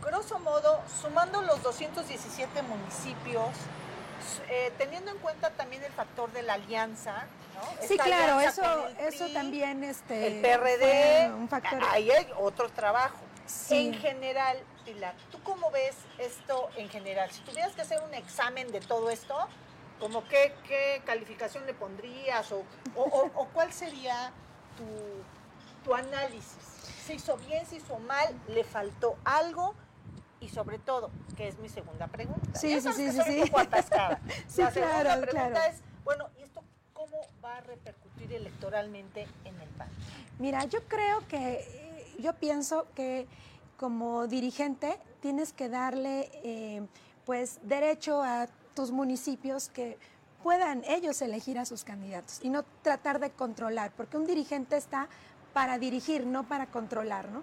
grosso 0.05 0.39
modo, 0.41 0.81
sumando 1.01 1.41
los 1.43 1.63
217 1.63 2.63
municipios, 2.63 3.49
eh, 4.49 4.73
teniendo 4.77 5.11
en 5.11 5.19
cuenta 5.19 5.51
también 5.51 5.83
el 5.83 5.93
factor 5.93 6.31
de 6.33 6.43
la 6.43 6.55
alianza, 6.55 7.25
¿no? 7.55 7.87
Sí, 7.87 7.97
claro, 7.99 8.41
eso, 8.41 8.89
eso 9.01 9.29
también 9.33 9.85
este, 9.85 10.27
el 10.27 10.41
PRD, 10.41 11.33
un 11.35 11.49
factor. 11.49 11.83
ahí 11.91 12.11
hay 12.11 12.29
otro 12.39 12.69
trabajo. 12.71 13.19
En 13.71 13.95
general, 13.95 14.59
Pilar, 14.85 15.15
¿tú 15.31 15.43
cómo 15.43 15.71
ves 15.71 15.97
esto 16.19 16.71
en 16.77 16.89
general? 16.89 17.31
Si 17.31 17.41
tuvieras 17.43 17.73
que 17.75 17.83
hacer 17.83 18.01
un 18.03 18.15
examen 18.15 18.71
de 18.73 18.81
todo 18.81 19.11
esto, 19.11 19.37
como 20.01 20.27
qué, 20.27 20.55
qué 20.67 21.03
calificación 21.05 21.67
le 21.67 21.75
pondrías 21.75 22.51
o, 22.53 22.65
o, 22.97 23.49
cuál 23.53 23.73
sería 23.73 24.33
tu, 24.77 25.85
tu 25.85 25.95
análisis? 25.95 26.57
¿Se 27.05 27.15
hizo 27.15 27.37
bien, 27.37 27.67
se 27.67 27.77
hizo 27.77 27.99
mal? 28.01 28.35
¿Le 28.49 28.65
faltó 28.65 29.17
algo? 29.25 29.75
y 30.43 30.49
sobre 30.49 30.81
todo, 30.81 31.11
que 31.37 31.47
es 31.47 31.57
mi 31.59 31.69
segunda 31.69 32.09
pregunta. 32.09 32.59
Sí, 32.59 32.81
sí, 32.81 32.93
sí, 32.93 33.13
sí. 33.13 33.21
sí. 33.25 33.41
Un 33.43 33.49
poco 33.49 33.63
sí, 34.49 34.61
la 34.61 34.71
segunda 34.73 35.21
pregunta 35.21 35.67
es, 35.69 35.81
bueno, 36.03 36.29
¿y 36.37 36.42
esto 36.42 36.42
cómo 36.42 36.42
va 37.45 37.57
a 37.57 37.61
repercutir 37.61 38.33
electoralmente 38.33 39.27
en 39.45 39.61
el 39.61 39.69
PAN? 39.71 39.89
Mira, 40.39 40.65
yo 40.65 40.83
creo 40.89 41.27
que, 41.29 42.15
yo 42.19 42.35
pienso 42.35 42.87
que 42.95 43.27
como 43.77 44.27
dirigente 44.27 44.99
tienes 45.21 45.53
que 45.53 45.69
darle, 45.69 46.31
eh, 46.45 46.87
pues, 47.25 47.59
derecho 47.63 48.23
a 48.23 48.47
tus 48.75 48.91
municipios 48.91 49.69
que 49.69 49.99
puedan 50.43 50.83
ellos 50.85 51.23
elegir 51.23 51.59
a 51.59 51.65
sus 51.65 51.85
candidatos 51.85 52.41
y 52.43 52.49
no 52.49 52.65
tratar 52.83 53.21
de 53.21 53.31
controlar, 53.31 53.93
porque 53.97 54.17
un 54.17 54.27
dirigente 54.27 54.77
está 54.77 55.09
para 55.53 55.79
dirigir, 55.79 56.27
no 56.27 56.45
para 56.49 56.67
controlar, 56.67 57.29
¿no? 57.31 57.43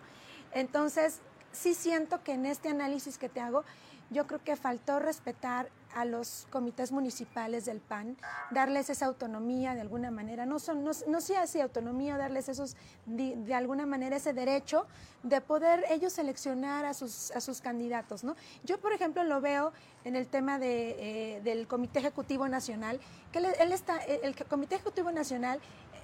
Entonces, 0.54 1.20
sí 1.52 1.74
siento 1.74 2.24
que 2.24 2.34
en 2.34 2.46
este 2.46 2.70
análisis 2.70 3.18
que 3.18 3.30
te 3.30 3.40
hago, 3.40 3.64
yo 4.10 4.28
creo 4.28 4.44
que 4.44 4.56
faltó 4.56 5.00
respetar 5.00 5.70
a 5.96 6.06
los 6.06 6.48
comités 6.52 6.92
municipales 6.92 7.66
del 7.66 7.80
PAN, 7.80 8.16
darles 8.52 8.90
esa 8.90 9.08
autonomía 9.08 9.74
de 9.74 9.82
alguna 9.82 10.12
manera, 10.12 10.46
no, 10.46 10.60
son, 10.60 10.84
no, 10.84 10.92
no 11.08 11.22
sea 11.22 11.44
así 11.44 11.60
autonomía, 11.60 12.18
darles 12.18 12.48
esos, 12.48 12.76
de, 13.06 13.54
alguna 13.54 13.86
manera 13.86 14.18
ese 14.18 14.34
derecho 14.34 14.86
de 15.24 15.42
poder 15.42 15.86
ellos 15.90 16.14
seleccionar 16.14 16.86
a 16.86 16.94
sus, 16.94 17.32
a 17.32 17.42
sus 17.42 17.62
candidatos. 17.62 18.24
¿no? 18.24 18.36
Yo, 18.64 18.80
por 18.80 18.94
ejemplo, 18.94 19.24
lo 19.24 19.42
veo 19.42 19.74
en 20.04 20.16
el 20.16 20.28
tema 20.28 20.60
de, 20.60 21.36
eh, 21.38 21.42
del 21.42 21.68
Comité 21.68 22.00
Ejecutivo 22.00 22.48
Nacional, 22.48 23.00
que 23.32 23.40
él, 23.40 23.72
está, 23.72 23.98
el 23.98 24.36
Comité 24.46 24.76
Ejecutivo 24.76 25.12
Nacional 25.12 25.60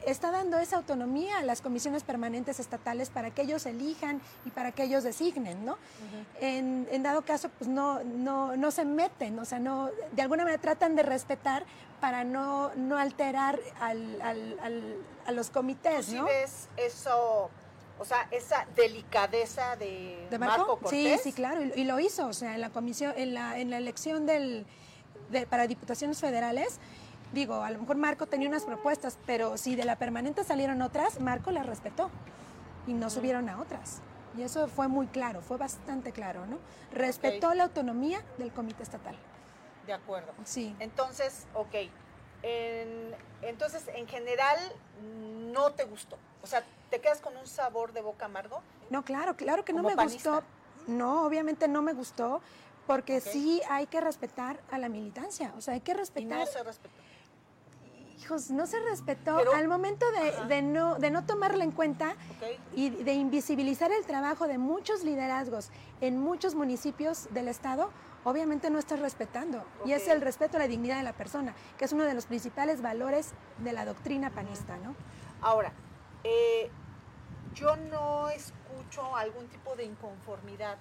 está 0.06 0.32
dando 0.32 0.58
esa 0.60 0.78
autonomía 0.78 1.40
a 1.40 1.44
las 1.44 1.62
comisiones 1.62 2.04
permanentes 2.04 2.60
estatales 2.60 3.10
para 3.10 3.32
que 3.32 3.42
ellos 3.42 3.66
elijan 3.66 4.22
y 4.46 4.52
para 4.52 4.72
que 4.72 4.84
ellos 4.84 5.04
designen, 5.04 5.66
¿no? 5.66 5.78
en, 6.40 7.04
dado 7.04 7.22
caso, 7.24 7.50
pues 7.58 7.70
no, 7.70 8.04
no, 8.04 8.56
no 8.58 8.72
se 8.72 8.86
meten, 8.86 9.38
o 9.40 9.46
sea, 9.46 9.60
no, 9.60 9.90
de 10.12 10.22
alguna 10.22 10.44
manera 10.44 10.62
tratan 10.62 10.96
de 10.96 11.04
respetar 11.04 11.66
para 12.02 12.24
no, 12.24 12.74
no 12.76 12.98
alterar 12.98 13.60
al, 13.80 14.22
al, 14.22 14.98
a 15.26 15.32
los 15.32 15.50
comités, 15.50 16.10
¿no? 16.10 16.26
ves 16.26 16.68
eso, 16.78 17.50
o 18.00 18.06
sea, 18.06 18.28
esa 18.32 18.66
delicadeza 18.76 19.76
de, 19.76 20.28
Marco? 20.40 20.78
Cortés? 20.80 21.22
Sí, 21.22 21.32
sí, 21.32 21.34
claro, 21.34 21.62
y, 21.76 21.84
lo 21.84 22.00
hizo, 22.00 22.28
o 22.28 22.34
sea, 22.34 22.56
en 22.56 22.62
la 22.62 22.70
comisión, 22.70 23.14
en 23.18 23.34
la, 23.34 23.60
en 23.60 23.70
la 23.70 23.78
elección 23.78 24.26
del, 24.26 24.66
de, 25.30 25.46
para 25.48 25.68
diputaciones 25.68 26.20
federales, 26.20 26.80
digo, 27.34 27.62
a 27.64 27.70
lo 27.72 27.80
mejor 27.80 27.98
Marco 27.98 28.26
tenía 28.28 28.48
unas 28.48 28.64
propuestas, 28.64 29.18
pero 29.26 29.58
si 29.58 29.76
de 29.76 29.86
la 29.86 29.98
permanente 29.98 30.44
salieron 30.44 30.82
otras, 30.82 31.20
Marco 31.20 31.52
las 31.52 31.66
respetó 31.66 32.10
y 32.88 32.94
no 32.94 33.10
subieron 33.10 33.50
a 33.50 33.60
otras. 33.60 34.02
Y 34.38 34.42
eso 34.42 34.68
fue 34.68 34.88
muy 34.88 35.08
claro, 35.08 35.42
fue 35.42 35.58
bastante 35.58 36.12
claro, 36.12 36.46
¿no? 36.46 36.58
Respetó 36.92 37.54
la 37.54 37.64
autonomía 37.66 38.22
del 38.38 38.52
comité 38.52 38.84
estatal. 38.84 39.16
De 39.88 39.94
acuerdo. 39.94 40.34
Sí. 40.44 40.76
Entonces, 40.80 41.46
ok. 41.54 41.76
entonces, 43.42 43.88
en 43.94 44.08
general, 44.08 44.60
no 45.54 45.72
te 45.72 45.86
gustó. 45.86 46.18
O 46.42 46.48
sea, 46.48 46.64
¿te 46.90 47.00
quedas 47.00 47.22
con 47.22 47.36
un 47.38 47.48
sabor 47.48 47.94
de 47.94 48.02
boca 48.02 48.26
amargo? 48.26 48.62
No, 48.90 49.04
claro, 49.04 49.36
claro 49.36 49.64
que 49.64 49.74
no 49.74 49.84
me 49.84 49.96
gustó. 49.96 50.44
No, 50.88 51.26
obviamente 51.26 51.68
no 51.68 51.82
me 51.82 51.94
gustó, 51.94 52.42
porque 52.86 53.22
sí 53.22 53.62
hay 53.70 53.88
que 53.88 54.02
respetar 54.02 54.60
a 54.70 54.78
la 54.78 54.90
militancia. 54.90 55.54
O 55.58 55.62
sea, 55.62 55.74
hay 55.76 55.82
que 55.82 55.94
respetar. 55.94 56.40
no 56.40 56.46
se 56.46 56.62
respetó 56.62 56.96
hijos, 58.26 58.50
no 58.50 58.66
se 58.66 58.80
respetó 58.80 59.38
al 59.54 59.68
momento 59.68 60.06
de, 60.48 60.62
no, 60.64 60.96
de 60.96 61.12
no 61.12 61.26
tomarla 61.26 61.64
en 61.64 61.72
cuenta 61.72 62.16
y 62.74 62.90
de 62.90 63.14
invisibilizar 63.14 63.92
el 63.92 64.04
trabajo 64.06 64.48
de 64.48 64.58
muchos 64.58 65.04
liderazgos 65.04 65.70
en 66.02 66.20
muchos 66.20 66.56
municipios 66.56 67.28
del 67.32 67.48
Estado, 67.48 67.92
obviamente 68.24 68.72
no 68.72 68.80
estás 68.80 69.00
respetando. 69.00 69.64
Y 69.86 69.92
es 69.92 70.08
el 70.08 70.22
respeto 70.22 70.58
a 70.58 70.62
la 70.62 70.68
dignidad 70.68 70.98
de 70.98 71.04
la 71.04 71.14
persona, 71.14 71.54
que 71.78 71.86
es 71.86 71.94
uno 71.94 72.04
de 72.04 72.16
los 72.16 72.26
principales 72.26 72.82
valores 72.82 73.34
de 73.60 73.74
la 73.74 73.86
doctrina 73.86 74.32
panista, 74.32 74.76
¿no? 74.78 74.96
Ahora, 75.42 75.72
eh, 76.24 76.72
yo 77.54 77.76
no 77.76 78.30
escucho 78.30 79.16
algún 79.16 79.48
tipo 79.50 79.76
de 79.76 79.86
inconformidad 79.86 80.78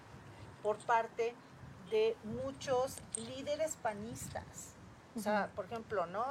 por 0.63 0.79
parte 0.79 1.35
de 1.91 2.17
muchos 2.25 2.97
líderes 3.17 3.77
panistas. 3.83 4.75
O 5.15 5.21
sea, 5.21 5.51
por 5.55 5.67
ejemplo, 5.67 6.07
¿no? 6.07 6.25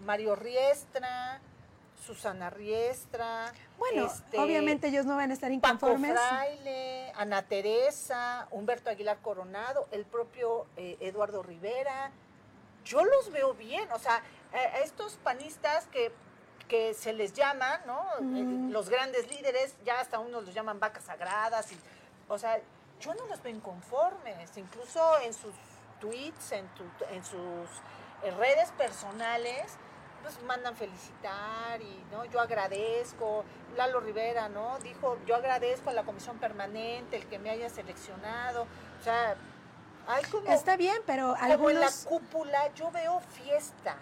Mario 0.00 0.36
Riestra, 0.36 1.40
Susana 2.04 2.50
Riestra. 2.50 3.52
Bueno, 3.78 4.06
este, 4.06 4.38
obviamente 4.38 4.88
ellos 4.88 5.06
no 5.06 5.16
van 5.16 5.30
a 5.30 5.34
estar 5.34 5.50
inconformes. 5.50 6.12
Paco 6.12 6.28
Fraile, 6.28 7.12
Ana 7.16 7.42
Teresa, 7.42 8.46
Humberto 8.50 8.90
Aguilar 8.90 9.18
Coronado, 9.22 9.88
el 9.90 10.04
propio 10.04 10.66
eh, 10.76 10.96
Eduardo 11.00 11.42
Rivera. 11.42 12.10
Yo 12.84 13.04
los 13.04 13.30
veo 13.30 13.54
bien, 13.54 13.90
o 13.92 13.98
sea, 13.98 14.22
a 14.52 14.80
estos 14.80 15.14
panistas 15.14 15.86
que, 15.86 16.12
que 16.68 16.92
se 16.92 17.14
les 17.14 17.32
llama, 17.32 17.80
¿no? 17.86 18.06
Eh, 18.20 18.70
los 18.70 18.90
grandes 18.90 19.28
líderes, 19.30 19.74
ya 19.84 20.00
hasta 20.00 20.18
unos 20.18 20.44
los 20.44 20.54
llaman 20.54 20.78
vacas 20.78 21.04
sagradas. 21.04 21.72
Y, 21.72 21.78
o 22.28 22.36
sea, 22.38 22.60
yo 23.00 23.14
no 23.14 23.26
los 23.26 23.42
veo 23.42 23.54
inconformes, 23.54 24.56
incluso 24.56 25.18
en 25.20 25.32
sus 25.32 25.54
tweets, 26.00 26.52
en, 26.52 26.68
en 27.10 27.24
sus 27.24 27.68
en 28.22 28.36
redes 28.38 28.70
personales, 28.72 29.76
pues 30.22 30.42
mandan 30.44 30.74
felicitar 30.74 31.80
y 31.82 32.04
no 32.10 32.24
yo 32.24 32.40
agradezco. 32.40 33.44
Lalo 33.76 34.00
Rivera 34.00 34.48
no 34.48 34.78
dijo 34.78 35.18
yo 35.26 35.36
agradezco 35.36 35.90
a 35.90 35.92
la 35.92 36.04
comisión 36.04 36.38
permanente 36.38 37.16
el 37.16 37.26
que 37.26 37.38
me 37.38 37.50
haya 37.50 37.68
seleccionado 37.68 38.62
o 39.00 39.02
sea 39.02 39.36
hay 40.06 40.22
como 40.24 40.48
está 40.50 40.76
bien 40.76 40.96
pero 41.06 41.34
como 41.56 41.70
en 41.70 41.80
la 41.80 41.90
cúpula 42.08 42.72
yo 42.74 42.90
veo 42.90 43.20
fiesta. 43.20 43.96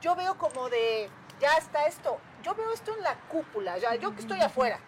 Yo 0.00 0.14
veo 0.14 0.38
como 0.38 0.68
de 0.68 1.10
ya 1.40 1.52
está 1.58 1.86
esto 1.86 2.18
yo 2.42 2.54
veo 2.54 2.72
esto 2.72 2.94
en 2.96 3.02
la 3.02 3.14
cúpula 3.28 3.76
ya 3.78 3.94
yo 3.96 4.14
que 4.14 4.20
estoy 4.20 4.40
afuera 4.40 4.78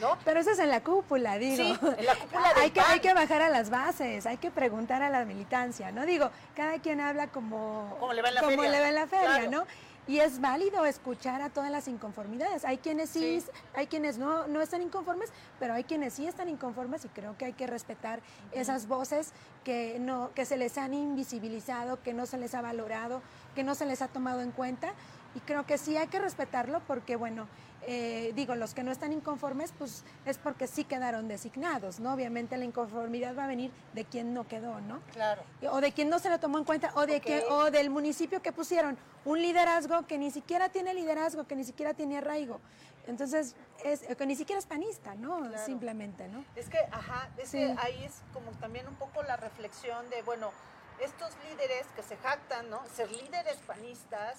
¿No? 0.00 0.18
Pero 0.24 0.40
eso 0.40 0.50
es 0.50 0.58
en 0.58 0.68
la 0.68 0.82
cúpula, 0.82 1.38
digo. 1.38 1.56
Sí, 1.56 1.78
en 1.98 2.06
la 2.06 2.14
cúpula 2.16 2.52
hay 2.56 2.70
que 2.70 2.80
Hay 2.80 3.00
que 3.00 3.14
bajar 3.14 3.42
a 3.42 3.48
las 3.48 3.70
bases, 3.70 4.26
hay 4.26 4.36
que 4.36 4.50
preguntar 4.50 5.02
a 5.02 5.10
la 5.10 5.24
militancia, 5.24 5.92
¿no? 5.92 6.04
Digo, 6.04 6.30
cada 6.54 6.78
quien 6.80 7.00
habla 7.00 7.28
como, 7.28 7.96
como 7.98 8.12
le 8.12 8.22
va 8.22 8.28
en 8.28 8.34
la 8.34 8.40
como 8.42 8.56
feria, 8.56 8.70
le 8.70 8.80
va 8.80 8.88
en 8.88 8.94
la 8.94 9.06
feria 9.06 9.48
¿no? 9.48 9.64
Y 10.08 10.20
es 10.20 10.40
válido 10.40 10.84
escuchar 10.84 11.42
a 11.42 11.50
todas 11.50 11.70
las 11.70 11.88
inconformidades. 11.88 12.64
Hay 12.64 12.78
quienes 12.78 13.10
sí, 13.10 13.42
hay 13.74 13.88
quienes 13.88 14.18
no, 14.18 14.46
no 14.46 14.60
están 14.60 14.80
inconformes, 14.80 15.30
pero 15.58 15.74
hay 15.74 15.82
quienes 15.82 16.14
sí 16.14 16.28
están 16.28 16.48
inconformes 16.48 17.04
y 17.04 17.08
creo 17.08 17.36
que 17.36 17.46
hay 17.46 17.54
que 17.54 17.66
respetar 17.66 18.20
esas 18.52 18.86
voces 18.86 19.32
que, 19.64 19.98
no, 19.98 20.30
que 20.32 20.44
se 20.44 20.56
les 20.56 20.78
han 20.78 20.94
invisibilizado, 20.94 22.00
que 22.02 22.14
no 22.14 22.26
se 22.26 22.38
les 22.38 22.54
ha 22.54 22.62
valorado, 22.62 23.20
que 23.56 23.64
no 23.64 23.74
se 23.74 23.84
les 23.84 24.00
ha 24.00 24.06
tomado 24.06 24.42
en 24.42 24.52
cuenta. 24.52 24.92
Y 25.36 25.40
creo 25.40 25.66
que 25.66 25.76
sí 25.76 25.98
hay 25.98 26.06
que 26.06 26.18
respetarlo 26.18 26.80
porque, 26.86 27.14
bueno, 27.14 27.46
eh, 27.86 28.32
digo, 28.34 28.54
los 28.54 28.72
que 28.72 28.82
no 28.82 28.90
están 28.90 29.12
inconformes, 29.12 29.74
pues 29.78 30.02
es 30.24 30.38
porque 30.38 30.66
sí 30.66 30.84
quedaron 30.84 31.28
designados, 31.28 32.00
¿no? 32.00 32.14
Obviamente 32.14 32.56
la 32.56 32.64
inconformidad 32.64 33.36
va 33.36 33.44
a 33.44 33.46
venir 33.46 33.70
de 33.92 34.06
quien 34.06 34.32
no 34.32 34.48
quedó, 34.48 34.80
¿no? 34.80 35.00
Claro. 35.12 35.42
O 35.70 35.82
de 35.82 35.92
quien 35.92 36.08
no 36.08 36.18
se 36.20 36.30
lo 36.30 36.40
tomó 36.40 36.56
en 36.56 36.64
cuenta, 36.64 36.90
o 36.94 37.04
de 37.04 37.20
que, 37.20 37.44
o 37.50 37.70
del 37.70 37.90
municipio 37.90 38.40
que 38.40 38.50
pusieron 38.50 38.96
un 39.26 39.42
liderazgo 39.42 40.06
que 40.06 40.16
ni 40.16 40.30
siquiera 40.30 40.70
tiene 40.70 40.94
liderazgo, 40.94 41.46
que 41.46 41.54
ni 41.54 41.64
siquiera 41.64 41.92
tiene 41.92 42.16
arraigo. 42.16 42.58
Entonces, 43.06 43.54
es, 43.84 44.00
que 44.16 44.26
ni 44.26 44.36
siquiera 44.36 44.58
es 44.58 44.64
panista, 44.64 45.16
¿no? 45.16 45.50
Simplemente, 45.58 46.28
¿no? 46.28 46.46
Es 46.56 46.70
que, 46.70 46.78
ajá, 46.90 47.28
es 47.36 47.50
que 47.50 47.76
ahí 47.78 48.04
es 48.04 48.22
como 48.32 48.52
también 48.52 48.88
un 48.88 48.94
poco 48.94 49.22
la 49.22 49.36
reflexión 49.36 50.08
de, 50.08 50.22
bueno, 50.22 50.50
estos 50.98 51.30
líderes 51.44 51.86
que 51.94 52.02
se 52.02 52.16
jactan, 52.16 52.70
¿no? 52.70 52.80
Ser 52.94 53.12
líderes 53.12 53.58
panistas, 53.66 54.38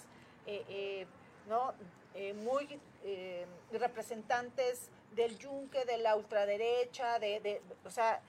¿no? 1.47 1.73
Eh, 2.19 2.33
muy 2.33 2.79
eh, 3.03 3.45
representantes 3.71 4.89
del 5.11 5.37
yunque, 5.37 5.85
de 5.85 5.99
la 5.99 6.15
ultraderecha, 6.15 7.19
de, 7.19 7.61
o 7.85 7.91
sea, 7.91 8.21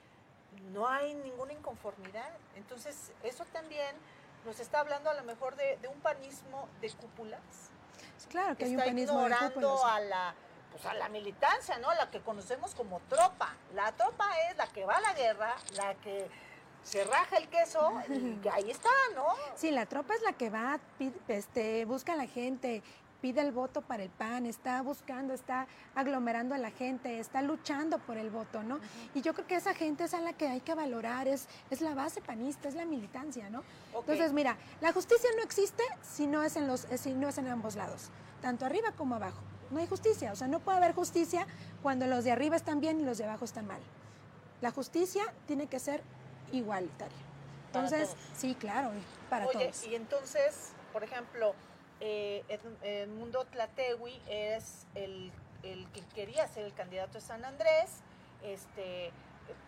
no 0.73 0.87
hay 0.87 1.15
ninguna 1.15 1.55
inconformidad. 1.55 2.31
Entonces, 2.55 3.13
eso 3.23 3.47
también 3.47 3.97
nos 4.45 4.61
está 4.61 4.81
hablando 4.81 5.09
a 5.09 5.15
lo 5.15 5.23
mejor 5.25 5.57
de, 5.57 5.79
un 5.91 6.01
panismo 6.01 6.69
de 6.83 6.91
cúpulas. 6.91 7.41
Claro 8.29 8.57
que, 8.57 8.65
hay 8.65 8.77
un 8.77 8.83
panismo 8.83 9.23
de 9.27 9.35
cúpulas. 9.55 9.85
a 9.85 10.01
la 10.01 10.35
pues 10.71 10.85
a 10.85 10.93
la 10.93 11.09
militancia, 11.09 11.79
¿no? 11.79 11.95
La 11.95 12.11
que 12.11 12.21
conocemos 12.21 12.75
como 12.75 13.01
tropa. 13.09 13.57
La 13.75 13.91
tropa 13.93 14.29
es 14.51 14.57
la 14.59 14.67
que 14.67 14.85
va 14.85 14.97
a 14.97 15.01
la 15.01 15.15
guerra, 15.15 15.57
la 15.77 15.95
que 15.95 16.29
se 16.83 17.05
raja 17.05 17.37
el 17.37 17.49
queso 17.49 17.93
y 18.09 18.49
ahí 18.53 18.71
está, 18.71 18.91
¿no? 19.15 19.25
Sí, 19.57 19.71
la 19.71 19.87
tropa 19.87 20.15
es 20.15 20.23
la 20.23 20.33
que 20.33 20.51
va, 20.51 20.81
este, 21.29 21.85
busca 21.85 22.15
a 22.15 22.17
la 22.17 22.27
gente, 22.27 22.83
pide 23.21 23.41
el 23.41 23.53
voto 23.53 23.83
para 23.83 24.03
el 24.03 24.11
PAN, 24.11 24.47
está 24.47 24.81
buscando, 24.83 25.35
está 25.35 25.67
aglomerando 25.95 26.55
a 26.55 26.59
la 26.59 26.71
gente, 26.71 27.19
está 27.19 27.43
luchando 27.43 27.99
por 27.99 28.17
el 28.17 28.31
voto, 28.31 28.63
¿no? 28.63 28.79
Y 29.15 29.23
yo 29.23 29.35
creo 29.35 29.47
que 29.47 29.57
esa 29.57 29.75
gente 29.75 30.05
es 30.05 30.15
a 30.15 30.21
la 30.21 30.33
que 30.33 30.49
hay 30.49 30.61
que 30.61 30.75
valorar, 30.75 31.27
es, 31.29 31.49
es 31.71 31.81
la 31.81 31.95
base 31.95 32.21
panista, 32.21 32.69
es 32.69 32.75
la 32.75 32.85
militancia, 32.85 33.51
¿no? 33.51 33.63
Entonces, 33.95 34.33
mira, 34.33 34.57
la 34.81 34.93
justicia 34.93 35.29
no 35.37 35.43
existe 35.43 35.83
si 36.03 36.27
no 36.27 36.43
es 36.43 36.57
en 36.57 36.67
los, 36.67 36.87
si 36.97 37.13
no 37.15 37.29
es 37.29 37.39
en 37.39 37.49
ambos 37.49 37.77
lados, 37.77 38.11
tanto 38.41 38.65
arriba 38.67 38.93
como 38.93 39.17
abajo. 39.17 39.41
No 39.71 39.81
hay 39.81 39.87
justicia, 39.87 40.33
o 40.33 40.37
sea, 40.37 40.49
no 40.49 40.61
puede 40.61 40.79
haber 40.79 40.95
justicia 40.95 41.47
cuando 41.83 42.07
los 42.07 42.25
de 42.25 42.33
arriba 42.33 42.57
están 42.57 42.81
bien 42.81 43.01
y 43.01 43.05
los 43.05 43.19
de 43.19 43.25
abajo 43.25 43.45
están 43.45 43.67
mal. 43.67 43.81
La 44.61 44.71
justicia 44.71 45.23
tiene 45.47 45.67
que 45.67 45.79
ser 45.79 46.03
igualitaria. 46.53 47.17
Entonces, 47.67 48.17
sí, 48.35 48.55
claro, 48.55 48.93
para 49.29 49.47
todos. 49.47 49.87
Y 49.87 49.95
entonces, 49.95 50.73
por 50.93 51.05
ejemplo, 51.05 51.55
eh, 52.01 53.07
Mundo 53.09 53.45
Tlatewi 53.45 54.21
es 54.29 54.87
el, 54.95 55.33
que 55.63 56.01
quería 56.15 56.47
ser 56.49 56.65
el 56.65 56.75
candidato 56.75 57.15
de 57.15 57.21
San 57.21 57.45
Andrés, 57.45 58.01
este, 58.43 59.11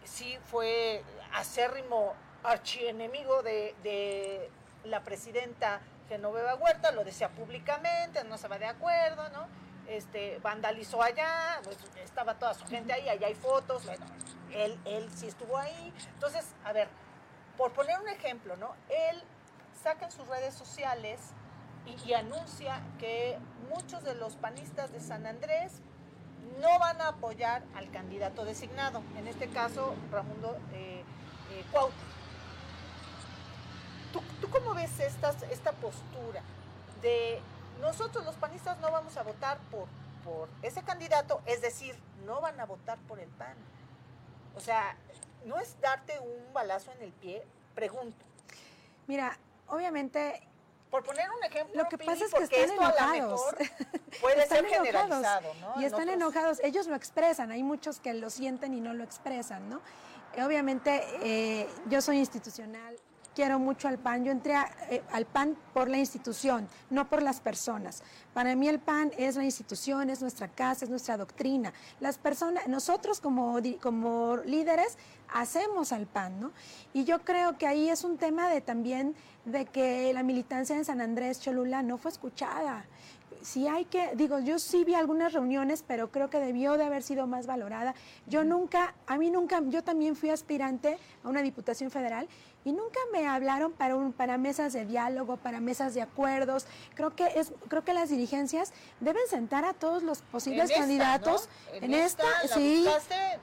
sí 0.05 0.39
fue 0.47 1.03
acérrimo 1.33 2.15
archienemigo 2.43 3.43
de, 3.43 3.75
de 3.83 4.49
la 4.85 5.03
presidenta 5.03 5.81
Genoveva 6.09 6.55
Huerta, 6.55 6.93
lo 6.93 7.05
decía 7.05 7.29
públicamente, 7.29 8.25
no 8.25 8.39
se 8.39 8.49
va 8.49 8.59
de 8.59 8.67
acuerdo, 8.67 9.29
¿no? 9.31 9.47
Este, 9.91 10.39
vandalizó 10.39 11.03
allá, 11.03 11.61
pues, 11.65 11.77
estaba 12.05 12.39
toda 12.39 12.55
su 12.55 12.65
gente 12.67 12.93
ahí, 12.93 13.09
allá 13.09 13.27
hay 13.27 13.35
fotos, 13.35 13.83
él, 14.53 14.79
él 14.85 15.11
sí 15.13 15.27
estuvo 15.27 15.59
ahí. 15.59 15.93
Entonces, 16.15 16.47
a 16.65 16.73
ver, 16.73 16.89
por 17.57 17.73
poner 17.73 17.99
un 17.99 18.09
ejemplo, 18.09 18.57
¿no? 18.57 18.75
Él 18.89 19.21
saca 19.83 20.05
en 20.05 20.13
sus 20.13 20.29
redes 20.29 20.55
sociales 20.55 21.21
y, 22.07 22.13
anuncia 22.13 22.81
que 22.99 23.37
muchos 23.69 24.05
de 24.05 24.15
los 24.15 24.37
panistas 24.37 24.93
de 24.93 25.01
San 25.01 25.27
Andrés 25.27 25.81
no 26.61 26.79
van 26.79 27.01
a 27.01 27.09
apoyar 27.09 27.63
al 27.75 27.91
candidato 27.91 28.45
designado, 28.45 29.03
en 29.17 29.27
este 29.27 29.49
caso 29.49 29.95
Ramundo 30.13 30.57
eh, 30.73 31.03
eh 31.51 31.65
¿Tú, 34.13 34.23
cómo 34.51 34.75
ves 34.75 35.01
esta, 35.01 35.35
esta 35.51 35.73
postura 35.73 36.43
de 37.03 37.41
nosotros 37.81 38.25
los 38.25 38.35
panistas 38.37 38.79
no 38.81 38.91
vamos 38.91 39.17
a 39.17 39.23
votar 39.23 39.59
por, 39.71 39.87
por 40.25 40.49
ese 40.63 40.83
candidato, 40.83 41.41
es 41.47 41.61
decir, 41.61 41.97
no 42.25 42.41
van 42.41 42.59
a 42.61 42.67
votar 42.67 42.99
por 43.09 43.19
el 43.19 43.29
PAN? 43.29 43.55
O 44.57 44.61
sea, 44.61 44.97
no 45.45 45.59
es 45.59 45.81
darte 45.81 46.19
un 46.21 46.53
balazo 46.53 46.93
en 46.93 47.03
el 47.03 47.13
pie, 47.13 47.45
pregunto. 47.75 48.25
Mira, 49.07 49.39
obviamente 49.69 50.47
por 50.91 51.05
poner 51.05 51.27
un 51.31 51.45
ejemplo, 51.45 51.83
lo 51.83 51.89
que 51.89 51.99
pasa 51.99 52.25
es 52.25 52.35
que 52.35 52.65
están 52.65 52.71
enojados. 52.71 53.41
puede 54.21 54.47
ser 54.49 54.67
generalizado, 54.67 55.55
¿no? 55.61 55.81
Y 55.81 55.85
están 55.85 56.09
enojados, 56.09 56.59
ellos 56.65 56.89
lo 56.89 56.97
expresan, 56.97 57.53
hay 57.53 57.63
muchos 57.63 58.01
que 58.01 58.13
lo 58.13 58.29
sienten 58.29 58.75
y 58.75 58.81
no 58.81 58.93
lo 58.93 59.05
expresan, 59.05 59.69
¿no? 59.71 59.81
Obviamente, 60.45 61.05
eh, 61.23 61.69
yo 61.87 62.03
soy 62.03 62.19
institucional, 62.19 62.97
quiero 63.35 63.59
mucho 63.59 63.89
al 63.89 63.99
PAN. 63.99 64.25
Yo 64.25 64.33
entré 64.33 64.55
eh, 64.91 65.03
al 65.13 65.27
PAN 65.27 65.57
por 65.73 65.89
la 65.89 65.99
institución, 65.99 66.69
no 66.91 67.09
por 67.09 67.23
las 67.23 67.41
personas. 67.41 68.03
Para 68.35 68.55
mí 68.55 68.69
el 68.69 68.79
PAN 68.79 69.13
es 69.17 69.37
la 69.37 69.45
institución, 69.45 70.11
es 70.11 70.21
nuestra 70.21 70.49
casa, 70.49 70.85
es 70.85 70.91
nuestra 70.91 71.17
doctrina. 71.17 71.73
Las 72.01 72.19
personas, 72.19 72.67
nosotros 72.69 73.21
como, 73.21 73.59
como 73.81 74.37
líderes 74.39 74.97
hacemos 75.33 75.93
al 75.93 76.07
PAN, 76.07 76.41
¿no? 76.41 76.53
Y 76.93 77.05
yo 77.05 77.21
creo 77.21 77.57
que 77.57 77.67
ahí 77.67 77.89
es 77.89 78.05
un 78.05 78.19
tema 78.19 78.49
de 78.49 78.61
también 78.61 79.15
de 79.45 79.65
que 79.67 80.13
la 80.13 80.23
militancia 80.23 80.77
en 80.77 80.85
San 80.85 81.01
Andrés 81.01 81.41
Cholula 81.41 81.83
no 81.83 81.99
fue 81.99 82.11
escuchada 82.11 82.85
si 83.43 83.67
hay 83.69 83.85
que, 83.85 84.11
digo, 84.15 84.39
yo 84.41 84.59
sí 84.59 84.85
vi 84.85 84.95
algunas 84.95 85.33
reuniones, 85.33 85.85
pero 85.87 86.11
creo 86.11 86.31
que 86.31 86.39
debió 86.39 86.77
de 86.77 86.85
haber 86.85 87.03
sido 87.03 87.27
más 87.27 87.47
valorada. 87.47 87.95
Yo 88.27 88.45
nunca, 88.45 88.95
a 89.07 89.17
mí 89.17 89.31
nunca, 89.31 89.63
yo 89.67 89.83
también 89.83 90.17
fui 90.17 90.31
aspirante 90.31 90.99
a 91.25 91.29
una 91.29 91.43
diputación 91.43 91.91
federal 91.91 92.29
y 92.65 92.73
nunca 92.73 92.99
me 93.13 93.27
hablaron 93.27 93.73
para 93.73 93.97
un, 93.97 94.13
para 94.13 94.37
mesas 94.37 94.75
de 94.75 94.85
diálogo, 94.85 95.39
para 95.39 95.61
mesas 95.61 95.95
de 95.95 96.03
acuerdos. 96.03 96.67
Creo 96.95 97.17
que 97.17 97.27
es, 97.37 97.53
creo 97.69 97.85
que 97.85 97.95
las 97.95 98.11
dirigencias 98.11 98.73
deben 99.01 99.27
sentar 99.29 99.65
a 99.65 99.73
todos 99.73 100.03
los 100.03 100.21
posibles 100.23 100.71
candidatos 100.71 101.49
en, 101.73 101.95
esta, 101.95 102.25
sí, 102.55 102.87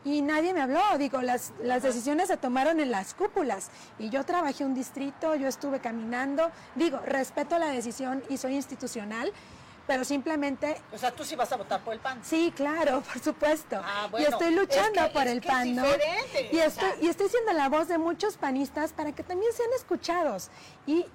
y 0.06 0.22
nadie 0.22 0.54
me 0.54 0.62
habló. 0.62 0.82
Digo, 1.00 1.22
las, 1.22 1.54
las 1.64 1.82
decisiones 1.82 2.28
se 2.28 2.38
tomaron 2.38 2.80
en 2.80 2.92
las 2.92 3.16
cúpulas 3.16 3.72
y 3.98 4.10
yo 4.10 4.24
trabajé 4.24 4.66
un 4.66 4.76
distrito, 4.76 5.34
yo 5.36 5.48
estuve 5.48 5.80
caminando. 5.80 6.52
Digo, 6.76 7.00
respeto 7.00 7.58
la 7.58 7.70
decisión 7.70 8.24
y 8.30 8.38
soy 8.38 8.56
institucional 8.56 9.34
pero 9.88 10.04
simplemente... 10.04 10.80
O 10.94 10.98
sea, 10.98 11.12
tú 11.12 11.24
sí 11.24 11.36
vas 11.36 11.52
a 11.54 11.56
votar 11.56 11.82
por 11.82 11.94
el 11.94 12.02
PAN. 12.02 12.20
Sí, 12.24 12.54
claro, 12.56 13.02
por 13.14 13.20
supuesto. 13.20 13.80
Ah, 13.82 14.10
y 14.20 14.24
estoy 14.24 14.54
luchando 14.54 15.12
por 15.14 15.26
el 15.28 15.42
PAN, 15.42 15.76
¿no? 15.76 15.86
Y 16.52 16.60
estoy, 16.60 16.90
y 17.02 17.08
estoy 17.08 17.30
siendo 17.30 17.54
la 17.54 17.70
voz 17.70 17.88
de 17.88 17.98
muchos 17.98 18.38
panistas 18.38 18.92
para 18.92 19.14
que 19.14 19.24
también 19.24 19.52
sean 19.54 19.70
escuchados 19.76 20.52
y 20.86 21.06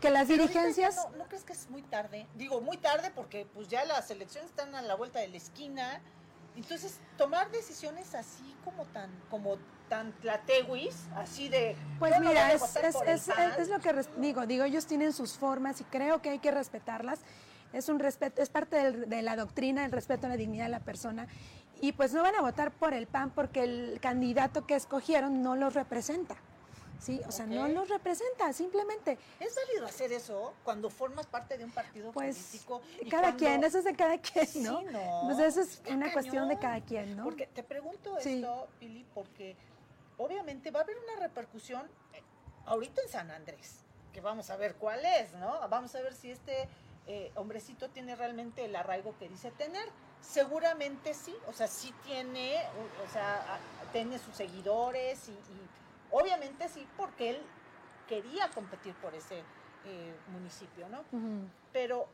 que 0.00 0.10
las 0.10 0.28
dirigencias... 0.28 0.96
No, 0.96 1.18
no, 1.18 1.24
crees 1.24 1.42
que 1.42 1.52
es 1.52 1.68
muy 1.68 1.82
tarde? 1.82 2.26
Digo, 2.36 2.60
muy 2.60 2.76
tarde 2.76 3.10
porque 3.14 3.46
pues 3.52 3.68
ya 3.68 3.84
las 3.84 4.10
elecciones 4.10 4.50
están 4.50 4.74
a 4.76 4.82
la 4.82 4.94
vuelta 4.94 5.18
de 5.18 5.28
la 5.28 5.36
esquina. 5.36 6.00
Entonces, 6.56 7.00
tomar 7.18 7.50
decisiones 7.50 8.14
así 8.14 8.56
como 8.64 8.84
tan, 8.86 9.10
como 9.28 9.58
tan 9.88 10.12
tlateguis, 10.20 10.94
así 11.16 11.48
de... 11.48 11.76
Pues 11.98 12.18
mira, 12.20 12.52
es, 12.52 12.62
es, 12.76 12.96
es, 13.06 13.28
es, 13.58 13.68
lo 13.68 13.80
que 13.80 13.92
digo, 14.18 14.46
digo, 14.46 14.64
ellos 14.64 14.86
tienen 14.86 15.12
sus 15.12 15.36
formas 15.36 15.80
y 15.80 15.84
creo 15.84 16.22
que 16.22 16.30
hay 16.30 16.38
que 16.38 16.52
respetarlas 16.52 17.20
es 17.72 17.88
un 17.88 17.98
respeto, 17.98 18.42
es 18.42 18.48
parte 18.48 18.92
de 18.92 19.22
la 19.22 19.36
doctrina, 19.36 19.84
el 19.84 19.92
respeto 19.92 20.26
a 20.26 20.30
la 20.30 20.36
dignidad 20.36 20.64
de 20.64 20.70
la 20.70 20.80
persona. 20.80 21.26
Y 21.80 21.92
pues 21.92 22.12
no 22.12 22.22
van 22.22 22.34
a 22.34 22.42
votar 22.42 22.72
por 22.72 22.92
el 22.92 23.06
PAN 23.06 23.30
porque 23.30 23.62
el 23.62 23.98
candidato 24.00 24.66
que 24.66 24.74
escogieron 24.74 25.42
no 25.42 25.56
los 25.56 25.74
representa. 25.74 26.36
Sí, 27.00 27.18
o 27.26 27.32
sea, 27.32 27.46
no 27.46 27.66
los 27.66 27.88
representa, 27.88 28.52
simplemente. 28.52 29.16
¿Es 29.38 29.56
válido 29.56 29.86
hacer 29.86 30.12
eso 30.12 30.52
cuando 30.62 30.90
formas 30.90 31.26
parte 31.26 31.56
de 31.56 31.64
un 31.64 31.70
partido 31.70 32.12
pues, 32.12 32.36
político? 32.36 32.82
Cada 33.10 33.34
quien, 33.36 33.64
eso 33.64 33.78
es 33.78 33.84
de 33.84 33.94
cada 33.94 34.18
quien, 34.18 34.46
¿no? 34.62 34.80
Sí, 34.80 34.86
no. 34.92 35.22
Pues 35.24 35.38
eso 35.38 35.62
es 35.62 35.82
una 35.90 36.12
cuestión 36.12 36.48
de 36.48 36.58
cada 36.58 36.82
quien, 36.82 37.16
¿no? 37.16 37.24
Porque 37.24 37.46
te 37.46 37.62
pregunto 37.62 38.18
esto, 38.18 38.68
Pili, 38.78 39.06
porque 39.14 39.56
obviamente 40.18 40.70
va 40.70 40.80
a 40.80 40.82
haber 40.82 40.98
una 40.98 41.26
repercusión 41.26 41.86
eh, 42.12 42.22
ahorita 42.66 43.00
en 43.00 43.08
San 43.08 43.30
Andrés, 43.30 43.76
que 44.12 44.20
vamos 44.20 44.50
a 44.50 44.56
ver 44.56 44.74
cuál 44.74 45.02
es, 45.06 45.32
¿no? 45.32 45.66
Vamos 45.70 45.94
a 45.94 46.02
ver 46.02 46.14
si 46.14 46.30
este 46.30 46.68
eh, 47.06 47.32
hombrecito 47.34 47.88
tiene 47.88 48.14
realmente 48.14 48.64
el 48.64 48.76
arraigo 48.76 49.16
que 49.18 49.28
dice 49.28 49.50
tener. 49.52 49.88
Seguramente 50.20 51.14
sí, 51.14 51.34
o 51.48 51.52
sea, 51.52 51.66
sí 51.66 51.94
tiene, 52.04 52.62
o 53.06 53.12
sea, 53.12 53.58
tiene 53.92 54.18
sus 54.18 54.36
seguidores 54.36 55.28
y, 55.28 55.36
obviamente 56.10 56.68
sí, 56.68 56.86
porque 56.96 57.30
él 57.30 57.38
quería 58.06 58.50
competir 58.50 58.94
por 58.96 59.14
ese 59.14 59.38
eh, 59.86 60.14
municipio, 60.32 60.88
¿no? 60.88 61.02
Pero 61.72 62.06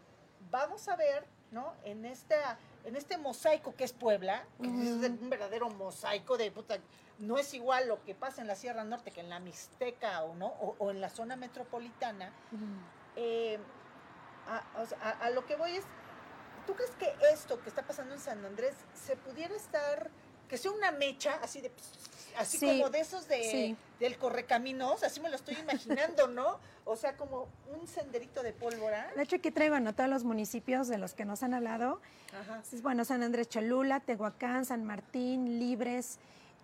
vamos 0.51 0.89
a 0.89 0.97
ver, 0.97 1.27
¿no? 1.51 1.75
En 1.85 2.05
esta, 2.05 2.59
en 2.85 2.97
este 2.97 3.19
mosaico 3.19 3.75
que 3.75 3.85
es 3.85 3.93
Puebla, 3.93 4.47
que 4.61 4.69
es 4.69 5.11
un 5.11 5.29
verdadero 5.29 5.69
mosaico 5.71 6.37
de 6.37 6.51
puta, 6.51 6.79
no 7.19 7.39
es 7.39 7.55
igual 7.55 7.89
lo 7.89 8.03
que 8.05 8.15
pasa 8.15 8.41
en 8.41 8.47
la 8.47 8.55
Sierra 8.55 8.85
Norte 8.85 9.11
que 9.11 9.21
en 9.21 9.31
la 9.31 9.41
Mixteca 9.41 10.23
o 10.23 10.35
no, 10.35 10.47
o, 10.47 10.91
en 10.91 11.01
la 11.01 11.09
zona 11.09 11.37
metropolitana 11.37 12.31
a, 14.49 15.31
lo 15.31 15.45
que 15.47 15.57
voy 15.57 15.77
es, 15.77 15.85
¿tú 16.67 16.75
crees 16.75 16.93
que 16.93 17.13
esto 17.33 17.61
que 17.61 17.69
está 17.69 17.83
pasando 17.83 18.15
en 18.15 18.21
San 18.21 18.45
Andrés 18.45 18.75
se 18.95 19.17
pudiera 19.17 19.55
estar, 19.55 20.11
que 20.49 20.57
sea 20.59 20.71
una 20.71 20.93
mecha 20.93 21.39
así 21.43 21.61
de, 21.61 21.71
así 22.39 22.59
como 22.59 22.91
de 22.91 23.01
esos 23.01 23.29
de, 23.29 23.77
del 23.99 24.19
correcaminos, 24.19 25.03
así 25.03 25.21
me 25.21 25.31
lo 25.31 25.37
estoy 25.37 25.57
imaginando, 25.57 26.29
¿no? 26.29 26.59
O 26.85 26.97
sea, 26.97 27.17
como 27.17 27.49
un 27.79 27.87
senderito 27.89 28.43
de 28.43 28.53
pólvora. 28.53 29.11
De 29.17 29.23
hecho, 29.23 29.37
aquí 29.37 29.51
traigo 29.51 29.75
a 29.75 29.93
todos 29.93 30.09
los 30.09 30.25
municipios 30.25 30.89
de 30.89 30.99
los 30.99 31.15
que 31.15 31.25
nos 31.25 31.43
han 31.43 31.55
hablado. 31.55 32.01
Ajá. 32.33 32.63
bueno, 32.83 33.05
San 33.05 33.23
Andrés 33.23 33.49
Cholula, 33.49 34.01
Tehuacán, 34.01 34.65
San 34.65 34.85
Martín, 34.85 35.59
Libres, 35.59 36.19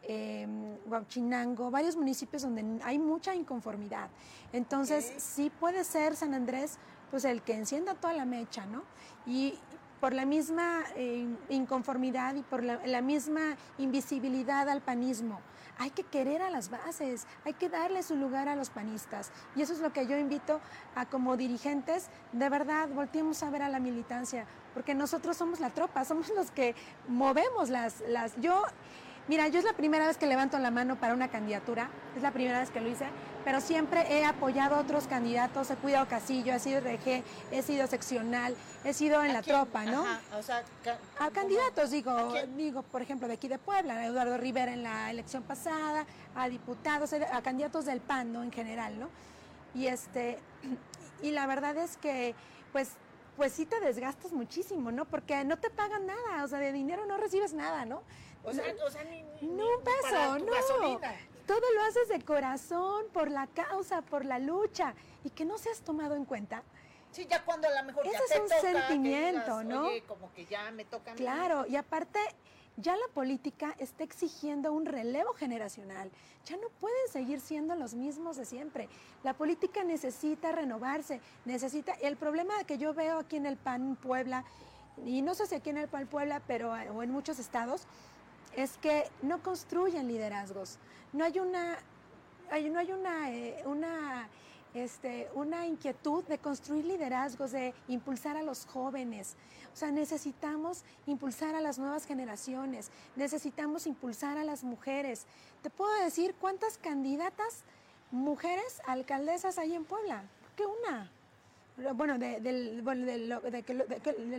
eh, 0.04 0.46
varios 0.86 1.96
municipios 1.96 2.42
donde 2.42 2.64
hay 2.84 2.98
mucha 2.98 3.34
inconformidad. 3.34 4.10
Entonces, 4.52 5.12
sí 5.18 5.50
puede 5.50 5.84
ser 5.84 6.16
San 6.16 6.34
Andrés 6.34 6.78
pues 7.12 7.26
el 7.26 7.42
que 7.42 7.54
encienda 7.54 7.94
toda 7.94 8.14
la 8.14 8.24
mecha, 8.24 8.64
¿no? 8.64 8.82
Y 9.26 9.58
por 10.00 10.14
la 10.14 10.24
misma 10.24 10.82
eh, 10.96 11.28
inconformidad 11.50 12.34
y 12.34 12.42
por 12.42 12.64
la, 12.64 13.02
misma 13.02 13.56
invisibilidad 13.78 14.68
al 14.68 14.80
panismo. 14.80 15.38
Hay 15.78 15.90
que 15.90 16.04
querer 16.04 16.40
a 16.40 16.50
las 16.50 16.70
bases, 16.70 17.26
hay 17.44 17.52
que 17.52 17.68
darle 17.68 18.02
su 18.02 18.16
lugar 18.16 18.48
a 18.48 18.56
los 18.56 18.70
panistas. 18.70 19.30
Y 19.54 19.60
eso 19.60 19.74
es 19.74 19.80
lo 19.80 19.92
que 19.92 20.06
yo 20.06 20.16
invito 20.16 20.60
a 20.96 21.04
como 21.04 21.36
dirigentes, 21.36 22.08
de 22.32 22.48
verdad, 22.48 22.88
volteemos 22.88 23.42
a 23.42 23.50
ver 23.50 23.62
a 23.62 23.68
la 23.68 23.78
militancia, 23.78 24.46
porque 24.72 24.94
nosotros 24.94 25.36
somos 25.36 25.60
la 25.60 25.68
tropa, 25.70 26.04
somos 26.04 26.30
los 26.30 26.50
que 26.50 26.74
movemos 27.08 27.68
las... 27.68 28.00
las 28.08 28.34
yo 28.40 28.64
Mira, 29.28 29.46
yo 29.48 29.60
es 29.60 29.64
la 29.64 29.72
primera 29.72 30.06
vez 30.08 30.16
que 30.16 30.26
levanto 30.26 30.58
la 30.58 30.72
mano 30.72 30.96
para 30.96 31.14
una 31.14 31.28
candidatura, 31.28 31.88
es 32.16 32.22
la 32.22 32.32
primera 32.32 32.58
vez 32.58 32.70
que 32.70 32.80
lo 32.80 32.88
hice, 32.88 33.06
pero 33.44 33.60
siempre 33.60 34.04
he 34.10 34.24
apoyado 34.24 34.74
a 34.74 34.80
otros 34.80 35.06
candidatos, 35.06 35.70
he 35.70 35.76
cuidado 35.76 36.08
Casillo, 36.08 36.52
he 36.52 36.58
sido 36.58 36.80
RG, 36.80 37.22
he 37.52 37.62
sido 37.62 37.86
seccional, 37.86 38.56
he 38.84 38.92
sido 38.92 39.22
en 39.22 39.32
la 39.32 39.42
tropa, 39.42 39.84
¿no? 39.84 40.04
o 40.36 40.42
sea, 40.42 40.64
a 41.20 41.30
candidatos, 41.30 41.90
digo, 41.90 42.34
digo, 42.56 42.82
por 42.82 43.00
ejemplo, 43.00 43.28
de 43.28 43.34
aquí 43.34 43.46
de 43.46 43.58
Puebla, 43.58 43.94
a 43.94 44.06
Eduardo 44.06 44.36
Rivera 44.38 44.72
en 44.72 44.82
la 44.82 45.10
elección 45.10 45.44
pasada, 45.44 46.04
a 46.34 46.48
diputados, 46.48 47.12
a 47.12 47.42
candidatos 47.42 47.84
del 47.84 48.00
PAN, 48.00 48.32
¿no? 48.32 48.42
En 48.42 48.50
general, 48.50 48.98
¿no? 48.98 49.08
Y 49.74 49.86
este, 49.86 50.38
y 51.22 51.30
la 51.30 51.46
verdad 51.46 51.76
es 51.76 51.96
que, 51.96 52.34
pues, 52.72 52.90
pues 53.36 53.52
sí 53.52 53.66
te 53.66 53.80
desgastas 53.80 54.32
muchísimo, 54.32 54.92
¿no? 54.92 55.04
Porque 55.04 55.44
no 55.44 55.58
te 55.58 55.70
pagan 55.70 56.06
nada, 56.06 56.44
o 56.44 56.48
sea, 56.48 56.58
de 56.58 56.72
dinero 56.72 57.06
no 57.06 57.16
recibes 57.16 57.54
nada, 57.54 57.84
¿no? 57.84 58.02
O 58.44 58.52
sea, 58.52 58.64
o 58.84 58.90
sea 58.90 59.04
ni, 59.04 59.22
no 59.46 59.64
un 59.66 59.84
peso, 59.84 60.38
no. 60.38 61.00
Todo 61.46 61.72
lo 61.74 61.82
haces 61.82 62.08
de 62.08 62.24
corazón, 62.24 63.06
por 63.12 63.30
la 63.30 63.46
causa, 63.48 64.02
por 64.02 64.24
la 64.24 64.38
lucha, 64.38 64.94
y 65.24 65.30
que 65.30 65.44
no 65.44 65.58
seas 65.58 65.80
tomado 65.80 66.14
en 66.14 66.24
cuenta. 66.24 66.62
Sí, 67.10 67.26
ya 67.28 67.44
cuando 67.44 67.68
a 67.68 67.82
lo 67.82 67.84
mejor 67.84 68.06
Ese 68.06 68.16
ya 68.28 68.34
es 68.34 68.40
un 68.40 68.48
sentimiento, 68.48 69.62
¿no? 69.64 69.86
Oye, 69.86 70.02
como 70.02 70.32
que 70.32 70.46
ya 70.46 70.70
me 70.70 70.84
toca 70.84 71.10
a 71.10 71.14
mí. 71.14 71.20
Claro, 71.20 71.66
y 71.66 71.76
aparte 71.76 72.18
ya 72.76 72.96
la 72.96 73.06
política 73.12 73.74
está 73.78 74.02
exigiendo 74.02 74.72
un 74.72 74.86
relevo 74.86 75.34
generacional. 75.34 76.10
Ya 76.46 76.56
no 76.56 76.68
pueden 76.80 77.08
seguir 77.10 77.40
siendo 77.40 77.74
los 77.74 77.94
mismos 77.94 78.36
de 78.36 78.46
siempre. 78.46 78.88
La 79.22 79.34
política 79.34 79.84
necesita 79.84 80.52
renovarse, 80.52 81.20
necesita... 81.44 81.92
El 82.00 82.16
problema 82.16 82.64
que 82.64 82.78
yo 82.78 82.94
veo 82.94 83.18
aquí 83.18 83.36
en 83.36 83.46
el 83.46 83.56
PAN 83.56 83.96
Puebla, 83.96 84.44
y 85.04 85.22
no 85.22 85.34
sé 85.34 85.46
si 85.46 85.54
aquí 85.54 85.70
en 85.70 85.78
el 85.78 85.88
PAN 85.88 86.06
Puebla, 86.06 86.40
pero 86.46 86.72
o 86.72 87.02
en 87.02 87.10
muchos 87.10 87.38
estados, 87.38 87.82
es 88.56 88.78
que 88.78 89.10
no 89.22 89.42
construyen 89.42 90.08
liderazgos. 90.08 90.78
No 91.12 91.24
hay 91.24 91.38
una 91.38 91.78
hay, 92.52 92.68
no 92.68 92.78
hay 92.78 92.92
una, 92.92 93.30
eh, 93.32 93.62
una, 93.64 94.28
este, 94.74 95.30
una 95.34 95.66
inquietud 95.66 96.22
de 96.24 96.36
construir 96.36 96.84
liderazgos, 96.84 97.52
de 97.52 97.72
impulsar 97.88 98.36
a 98.36 98.42
los 98.42 98.66
jóvenes. 98.66 99.36
O 99.72 99.76
sea, 99.76 99.90
necesitamos 99.90 100.84
impulsar 101.06 101.54
a 101.54 101.62
las 101.62 101.78
nuevas 101.78 102.04
generaciones, 102.04 102.90
necesitamos 103.16 103.86
impulsar 103.86 104.36
a 104.36 104.44
las 104.44 104.64
mujeres. 104.64 105.24
Te 105.62 105.70
puedo 105.70 105.92
decir 106.04 106.34
cuántas 106.38 106.76
candidatas 106.76 107.62
mujeres 108.10 108.82
alcaldesas 108.86 109.56
hay 109.56 109.74
en 109.74 109.84
Puebla. 109.84 110.24
¿Qué 110.54 110.64
una? 110.66 111.10
Bueno, 111.94 112.18
de, 112.18 112.40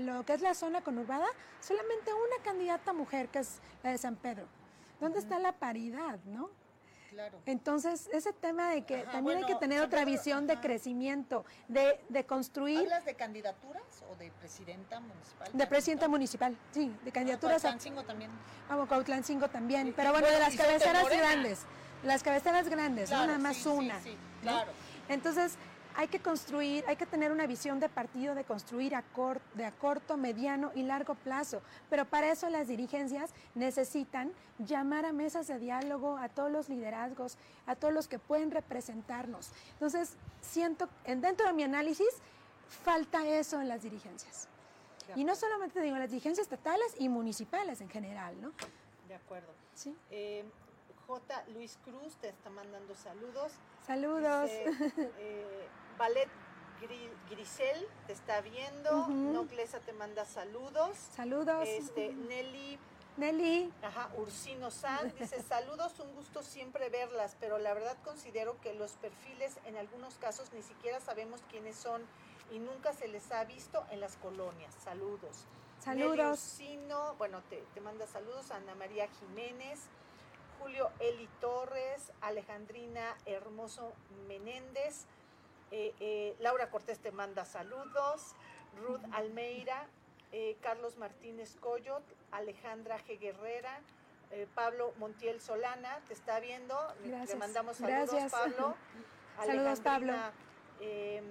lo, 0.04 0.26
que 0.26 0.34
es 0.34 0.42
la 0.42 0.54
zona 0.54 0.82
conurbada, 0.82 1.28
solamente 1.60 2.14
una 2.14 2.44
candidata 2.44 2.94
mujer, 2.94 3.30
que 3.30 3.40
es 3.40 3.60
la 3.84 3.92
de 3.92 3.98
San 3.98 4.16
Pedro. 4.16 4.46
¿Dónde 5.00 5.20
está 5.20 5.40
la 5.40 5.52
paridad, 5.54 6.20
no? 6.26 6.50
Claro. 7.10 7.40
Entonces, 7.46 8.10
ese 8.12 8.34
tema 8.34 8.70
de 8.72 8.86
que 8.86 9.04
también 9.04 9.40
hay 9.40 9.46
que 9.46 9.56
tener 9.56 9.82
otra 9.82 10.04
visión 10.04 10.48
de 10.48 10.60
crecimiento, 10.60 11.46
de, 11.68 12.00
de, 12.10 12.26
construir... 12.26 12.80
¿Hablas 12.80 13.06
de 13.06 13.14
candidaturas 13.14 13.84
o 14.12 14.16
de 14.16 14.32
presidenta 14.32 15.00
municipal? 15.00 15.50
De 15.54 15.68
presidenta 15.68 16.08
municipal, 16.08 16.58
sí, 16.72 16.92
de 17.04 17.12
candidaturas... 17.12 17.64
Ah, 17.66 17.78
también. 18.08 18.32
Ah, 18.68 18.84
Cuautlancingo 18.88 19.48
también, 19.48 19.94
pero 19.96 20.12
bueno, 20.12 20.28
de 20.28 20.40
las 20.40 20.56
cabeceras 20.56 21.08
grandes, 21.08 21.60
las 22.04 22.24
cabeceras 22.24 22.68
grandes, 22.68 23.12
no 23.12 23.28
nada 23.28 23.38
más 23.38 23.64
una. 23.68 24.02
Sí, 24.02 24.18
claro. 24.42 24.72
Entonces, 25.08 25.58
hay 25.96 26.08
que 26.08 26.20
construir, 26.20 26.84
hay 26.88 26.96
que 26.96 27.06
tener 27.06 27.32
una 27.32 27.46
visión 27.46 27.80
de 27.80 27.90
partido 27.90 28.36
de 28.36 28.44
construir 28.44 28.96
a, 28.96 29.04
de 29.54 29.66
a 29.66 29.72
corto, 29.72 30.18
mediano 30.18 30.72
y 30.76 30.84
largo 30.84 31.16
plazo. 31.16 31.62
Pero 31.90 32.06
para 32.06 32.32
eso 32.32 32.50
las 32.50 32.68
dirigencias 32.68 33.32
necesitan 33.56 34.32
llamar 34.60 35.06
a 35.06 35.14
mesas 35.14 35.48
de 35.48 35.60
diálogo 35.60 36.18
a 36.18 36.30
todos 36.30 36.52
los 36.52 36.70
liderazgos, 36.70 37.38
a 37.68 37.76
todos 37.76 37.94
los 37.94 38.08
que 38.08 38.20
pueden 38.20 38.52
representarnos. 38.52 39.52
Entonces, 39.74 40.16
siento, 40.42 40.90
dentro 41.06 41.48
de 41.48 41.54
mi 41.54 41.64
análisis, 41.64 42.10
falta 42.84 43.28
eso 43.28 43.62
en 43.62 43.68
las 43.68 43.84
dirigencias. 43.84 44.48
Y 45.16 45.26
no 45.26 45.36
solamente 45.36 45.82
digo 45.82 45.98
las 45.98 46.10
dirigencias 46.10 46.46
estatales 46.46 46.96
y 46.98 47.10
municipales 47.10 47.82
en 47.82 47.90
general, 47.90 48.40
¿no? 48.42 48.52
De 49.08 49.16
acuerdo. 49.16 49.50
Sí. 49.76 49.96
Eh, 50.10 50.44
J. 51.08 51.44
Luis 51.54 51.78
Cruz 51.84 52.16
te 52.22 52.30
está 52.30 52.50
mandando 52.50 52.96
saludos. 52.96 53.52
Saludos. 53.86 54.50
Eh, 54.50 55.68
Ballet 55.98 56.30
Grisel 57.30 57.88
te 58.08 58.14
está 58.14 58.42
viendo. 58.42 59.08
Noclesa 59.08 59.80
te 59.80 59.94
manda 59.94 60.26
saludos. 60.26 60.98
Saludos. 61.16 61.68
Este, 61.68 62.14
Nelly. 62.14 62.80
Nelly. 63.18 63.72
Ajá, 63.84 64.10
Ursino 64.18 64.72
San 64.72 65.14
dice, 65.20 65.42
saludos, 65.48 66.00
un 66.00 66.14
gusto 66.16 66.42
siempre 66.42 66.90
verlas, 66.90 67.38
pero 67.40 67.60
la 67.60 67.74
verdad 67.74 67.96
considero 68.04 68.60
que 68.62 68.74
los 68.74 68.94
perfiles 68.94 69.60
en 69.66 69.78
algunos 69.78 70.16
casos 70.16 70.52
ni 70.52 70.64
siquiera 70.64 71.00
sabemos 71.00 71.42
quiénes 71.52 71.76
son 71.76 72.02
y 72.52 72.58
nunca 72.58 72.92
se 72.94 73.08
les 73.08 73.32
ha 73.32 73.44
visto 73.46 73.86
en 73.92 74.00
las 74.00 74.16
colonias. 74.18 74.74
Saludos. 74.84 75.46
Saludos. 75.80 76.40
Ursino, 76.40 77.16
bueno, 77.18 77.42
te, 77.50 77.64
te 77.74 77.82
manda 77.82 78.08
saludos. 78.08 78.50
Ana 78.52 78.74
María 78.76 79.08
Jiménez. 79.20 79.80
Julio 80.60 80.92
Eli 81.00 81.28
Torres, 81.42 82.14
Alejandrina 82.22 83.18
Hermoso 83.26 83.92
Menéndez, 84.30 85.06
eh, 85.76 85.92
eh, 86.00 86.36
Laura 86.40 86.70
Cortés 86.70 87.00
te 87.00 87.12
manda 87.12 87.46
saludos, 87.46 88.36
Ruth 88.80 89.02
Almeida, 89.12 89.88
eh, 90.32 90.56
Carlos 90.62 90.98
Martínez 90.98 91.56
Coyot, 91.56 92.04
Alejandra 92.32 93.00
G. 93.00 93.18
Guerrera, 93.20 93.82
Pablo 94.54 94.94
Montiel 94.98 95.42
Solana, 95.42 96.00
te 96.08 96.14
está 96.14 96.40
viendo, 96.40 96.76
te 97.28 97.36
mandamos 97.36 97.78
saludos 97.78 98.32
Pablo. 98.32 98.76
saludos 99.46 99.80
Pablo. 99.82 100.14
Em, 100.80 101.26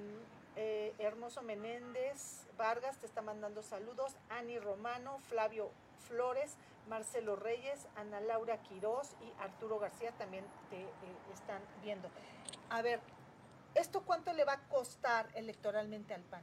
Hermoso 0.98 1.42
Menéndez 1.42 2.46
Vargas 2.56 2.98
te 2.98 3.06
está 3.06 3.22
mandando 3.22 3.62
saludos, 3.62 4.16
Ani 4.28 4.58
Romano, 4.58 5.18
Flavio 5.28 5.70
Flores, 6.08 6.56
Marcelo 6.88 7.36
Reyes, 7.36 7.86
Ana 7.96 8.20
Laura 8.20 8.58
Quirós 8.62 9.16
y 9.20 9.42
Arturo 9.42 9.78
García 9.78 10.10
también 10.12 10.44
te 10.70 10.84
están 11.32 11.62
viendo. 11.82 12.08
A 12.70 12.82
ver, 12.82 13.00
¿Esto 13.74 14.02
cuánto 14.02 14.32
le 14.32 14.44
va 14.44 14.54
a 14.54 14.60
costar 14.68 15.28
electoralmente 15.34 16.14
al 16.14 16.22
PAN? 16.22 16.42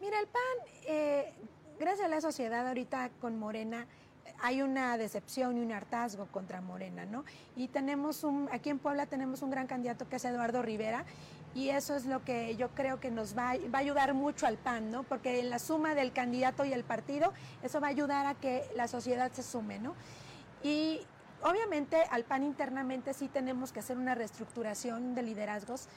Mira, 0.00 0.18
el 0.18 0.26
PAN, 0.26 0.42
eh, 0.86 1.32
gracias 1.78 2.06
a 2.06 2.08
la 2.08 2.20
sociedad 2.20 2.66
ahorita 2.66 3.10
con 3.20 3.38
Morena, 3.38 3.86
hay 4.42 4.62
una 4.62 4.96
decepción 4.96 5.58
y 5.58 5.60
un 5.60 5.72
hartazgo 5.72 6.26
contra 6.26 6.60
Morena, 6.60 7.04
¿no? 7.04 7.24
Y 7.56 7.68
tenemos 7.68 8.24
un, 8.24 8.48
aquí 8.52 8.70
en 8.70 8.78
Puebla 8.78 9.06
tenemos 9.06 9.42
un 9.42 9.50
gran 9.50 9.66
candidato 9.66 10.08
que 10.08 10.16
es 10.16 10.24
Eduardo 10.24 10.62
Rivera, 10.62 11.04
y 11.54 11.70
eso 11.70 11.96
es 11.96 12.06
lo 12.06 12.24
que 12.24 12.56
yo 12.56 12.68
creo 12.70 13.00
que 13.00 13.10
nos 13.10 13.36
va, 13.36 13.54
va, 13.74 13.78
a 13.78 13.82
ayudar 13.82 14.14
mucho 14.14 14.46
al 14.46 14.56
PAN, 14.56 14.90
¿no? 14.90 15.02
Porque 15.02 15.40
en 15.40 15.50
la 15.50 15.58
suma 15.58 15.94
del 15.94 16.12
candidato 16.12 16.64
y 16.64 16.72
el 16.72 16.84
partido, 16.84 17.32
eso 17.62 17.80
va 17.80 17.88
a 17.88 17.90
ayudar 17.90 18.26
a 18.26 18.34
que 18.34 18.64
la 18.76 18.88
sociedad 18.88 19.32
se 19.32 19.42
sume, 19.42 19.78
¿no? 19.78 19.94
Y 20.62 21.00
Obviamente 21.42 22.02
al 22.10 22.24
PAN 22.24 22.44
internamente 22.44 23.14
sí 23.14 23.28
tenemos 23.28 23.72
que 23.72 23.80
hacer 23.80 23.96
una 23.96 24.14
reestructuración 24.14 25.14
de 25.14 25.22
liderazgos 25.22 25.88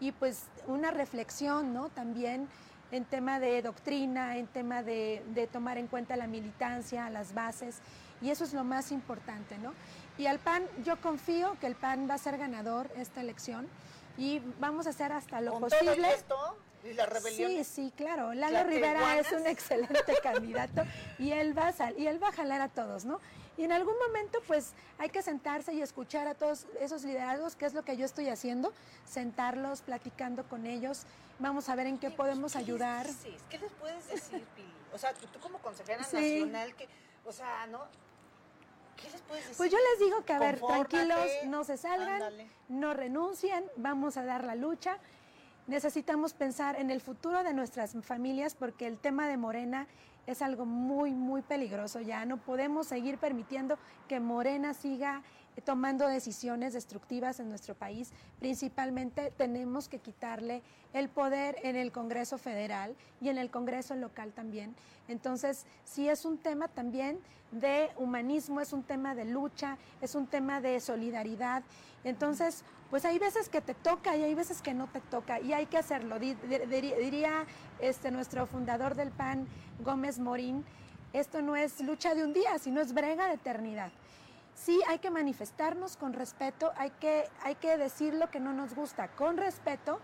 y 0.00 0.12
pues 0.12 0.44
una 0.66 0.90
reflexión, 0.90 1.72
¿no? 1.72 1.88
También 1.88 2.48
en 2.92 3.04
tema 3.04 3.40
de 3.40 3.62
doctrina, 3.62 4.36
en 4.36 4.46
tema 4.46 4.82
de, 4.82 5.48
tomar 5.50 5.78
en 5.78 5.86
cuenta 5.86 6.16
la 6.16 6.26
militancia, 6.26 7.08
las 7.10 7.34
bases, 7.34 7.80
y 8.20 8.30
eso 8.30 8.44
es 8.44 8.52
lo 8.52 8.64
más 8.64 8.92
importante, 8.92 9.58
¿no? 9.58 9.72
Y 10.18 10.26
al 10.26 10.38
PAN, 10.38 10.64
yo 10.84 11.00
confío 11.00 11.56
que 11.58 11.66
el 11.66 11.74
PAN 11.74 12.08
va 12.08 12.14
a 12.14 12.18
ser 12.18 12.36
ganador 12.36 12.90
esta 12.96 13.20
elección 13.20 13.66
y 14.18 14.40
vamos 14.60 14.86
a 14.86 14.90
hacer 14.90 15.10
hasta 15.10 15.40
lo 15.40 15.58
posible. 15.58 16.08
¿Y 16.84 16.94
la 16.94 17.06
rebelión? 17.06 17.50
Sí, 17.50 17.64
sí, 17.64 17.92
claro. 17.96 18.34
Lalo 18.34 18.64
Rivera 18.64 19.18
es 19.18 19.30
un 19.32 19.46
excelente 19.46 20.14
candidato 20.22 20.82
y 21.18 21.32
él 21.32 21.56
va 21.56 21.68
a 21.68 21.90
y 21.92 22.06
él 22.06 22.22
va 22.22 22.28
a 22.28 22.32
jalar 22.32 22.60
a 22.60 22.68
todos, 22.68 23.04
¿no? 23.04 23.20
Y 23.56 23.64
en 23.64 23.72
algún 23.72 23.94
momento, 23.98 24.40
pues, 24.46 24.72
hay 24.98 25.10
que 25.10 25.22
sentarse 25.22 25.74
y 25.74 25.82
escuchar 25.82 26.26
a 26.26 26.34
todos 26.34 26.66
esos 26.80 27.04
liderazgos, 27.04 27.54
que 27.54 27.66
es 27.66 27.74
lo 27.74 27.84
que 27.84 27.96
yo 27.96 28.06
estoy 28.06 28.28
haciendo, 28.28 28.72
sentarlos, 29.04 29.82
platicando 29.82 30.44
con 30.44 30.66
ellos, 30.66 31.02
vamos 31.38 31.68
a 31.68 31.74
ver 31.74 31.86
en 31.86 31.98
qué 31.98 32.10
podemos 32.10 32.56
ayudar. 32.56 33.06
¿Qué 33.50 33.58
les 33.58 33.70
puedes 33.72 34.08
decir, 34.08 34.44
Pili? 34.56 34.72
O 34.94 34.98
sea, 34.98 35.12
tú, 35.12 35.38
como 35.40 35.58
consejera 35.58 35.98
nacional, 35.98 36.74
que, 36.74 36.88
o 37.26 37.32
sea, 37.32 37.66
¿no? 37.66 37.80
¿Qué 38.96 39.10
les 39.10 39.20
puedes 39.22 39.44
decir? 39.44 39.56
Pues 39.58 39.70
yo 39.70 39.78
les 39.90 39.98
digo 40.00 40.24
que, 40.24 40.32
a 40.32 40.38
ver, 40.38 40.58
tranquilos, 40.58 41.26
no 41.46 41.64
se 41.64 41.76
salgan, 41.76 42.22
no 42.68 42.94
renuncien, 42.94 43.64
vamos 43.76 44.16
a 44.16 44.24
dar 44.24 44.44
la 44.44 44.54
lucha 44.54 44.98
necesitamos 45.66 46.34
pensar 46.34 46.78
en 46.78 46.90
el 46.90 47.00
futuro 47.00 47.42
de 47.42 47.54
nuestras 47.54 47.96
familias 48.02 48.54
porque 48.54 48.86
el 48.86 48.98
tema 48.98 49.28
de 49.28 49.36
Morena 49.36 49.86
es 50.26 50.42
algo 50.42 50.64
muy, 50.64 51.12
muy 51.12 51.42
peligroso 51.42 52.00
ya. 52.00 52.24
No 52.24 52.36
podemos 52.36 52.86
seguir 52.86 53.18
permitiendo 53.18 53.78
que 54.08 54.20
Morena 54.20 54.74
siga 54.74 55.22
tomando 55.60 56.08
decisiones 56.08 56.72
destructivas 56.72 57.38
en 57.38 57.48
nuestro 57.48 57.74
país. 57.74 58.10
Principalmente 58.38 59.32
tenemos 59.36 59.88
que 59.88 59.98
quitarle 59.98 60.62
el 60.92 61.08
poder 61.08 61.56
en 61.62 61.76
el 61.76 61.92
Congreso 61.92 62.38
Federal 62.38 62.94
y 63.20 63.28
en 63.28 63.38
el 63.38 63.50
Congreso 63.50 63.94
local 63.94 64.32
también. 64.32 64.74
Entonces, 65.08 65.66
sí 65.84 66.08
es 66.08 66.24
un 66.24 66.38
tema 66.38 66.68
también 66.68 67.18
de 67.50 67.90
humanismo, 67.96 68.60
es 68.60 68.72
un 68.72 68.82
tema 68.82 69.14
de 69.14 69.26
lucha, 69.26 69.76
es 70.00 70.14
un 70.14 70.26
tema 70.26 70.60
de 70.60 70.80
solidaridad. 70.80 71.62
Entonces, 72.02 72.64
pues 72.90 73.04
hay 73.04 73.18
veces 73.18 73.48
que 73.48 73.60
te 73.60 73.74
toca 73.74 74.16
y 74.16 74.22
hay 74.22 74.34
veces 74.34 74.62
que 74.62 74.74
no 74.74 74.86
te 74.86 75.00
toca 75.00 75.40
y 75.40 75.52
hay 75.52 75.66
que 75.66 75.78
hacerlo. 75.78 76.18
Diría 76.18 77.46
este 77.78 78.10
nuestro 78.10 78.46
fundador 78.46 78.94
del 78.94 79.10
PAN, 79.10 79.46
Gómez 79.84 80.18
Morín, 80.18 80.64
esto 81.12 81.42
no 81.42 81.56
es 81.56 81.80
lucha 81.80 82.14
de 82.14 82.24
un 82.24 82.32
día, 82.32 82.58
sino 82.58 82.80
es 82.80 82.94
brega 82.94 83.28
de 83.28 83.34
eternidad 83.34 83.92
sí 84.54 84.80
hay 84.88 84.98
que 84.98 85.10
manifestarnos 85.10 85.96
con 85.96 86.12
respeto, 86.12 86.72
hay 86.76 86.90
que, 86.90 87.28
hay 87.42 87.54
que 87.56 87.76
decir 87.76 88.14
lo 88.14 88.30
que 88.30 88.40
no 88.40 88.52
nos 88.52 88.74
gusta 88.74 89.08
con 89.08 89.36
respeto. 89.36 90.00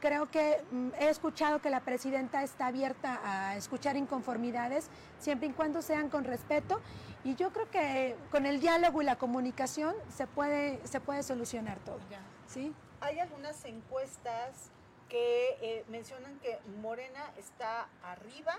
Creo 0.00 0.30
que 0.30 0.62
mm, 0.70 0.88
he 0.98 1.08
escuchado 1.08 1.60
que 1.60 1.70
la 1.70 1.80
presidenta 1.80 2.42
está 2.42 2.66
abierta 2.66 3.20
a 3.24 3.56
escuchar 3.56 3.96
inconformidades, 3.96 4.90
siempre 5.18 5.48
y 5.48 5.52
cuando 5.52 5.82
sean 5.82 6.10
con 6.10 6.24
respeto. 6.24 6.80
Y 7.24 7.34
yo 7.34 7.52
creo 7.52 7.68
que 7.70 8.16
con 8.30 8.46
el 8.46 8.60
diálogo 8.60 9.02
y 9.02 9.04
la 9.04 9.16
comunicación 9.16 9.94
se 10.14 10.26
puede, 10.26 10.86
se 10.86 11.00
puede 11.00 11.22
solucionar 11.22 11.78
todo. 11.80 11.98
¿sí? 12.46 12.72
Hay 13.00 13.18
algunas 13.18 13.64
encuestas 13.64 14.70
que 15.08 15.56
eh, 15.60 15.84
mencionan 15.88 16.38
que 16.40 16.58
Morena 16.80 17.32
está 17.36 17.88
arriba, 18.02 18.54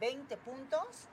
20 0.00 0.36
puntos, 0.38 1.08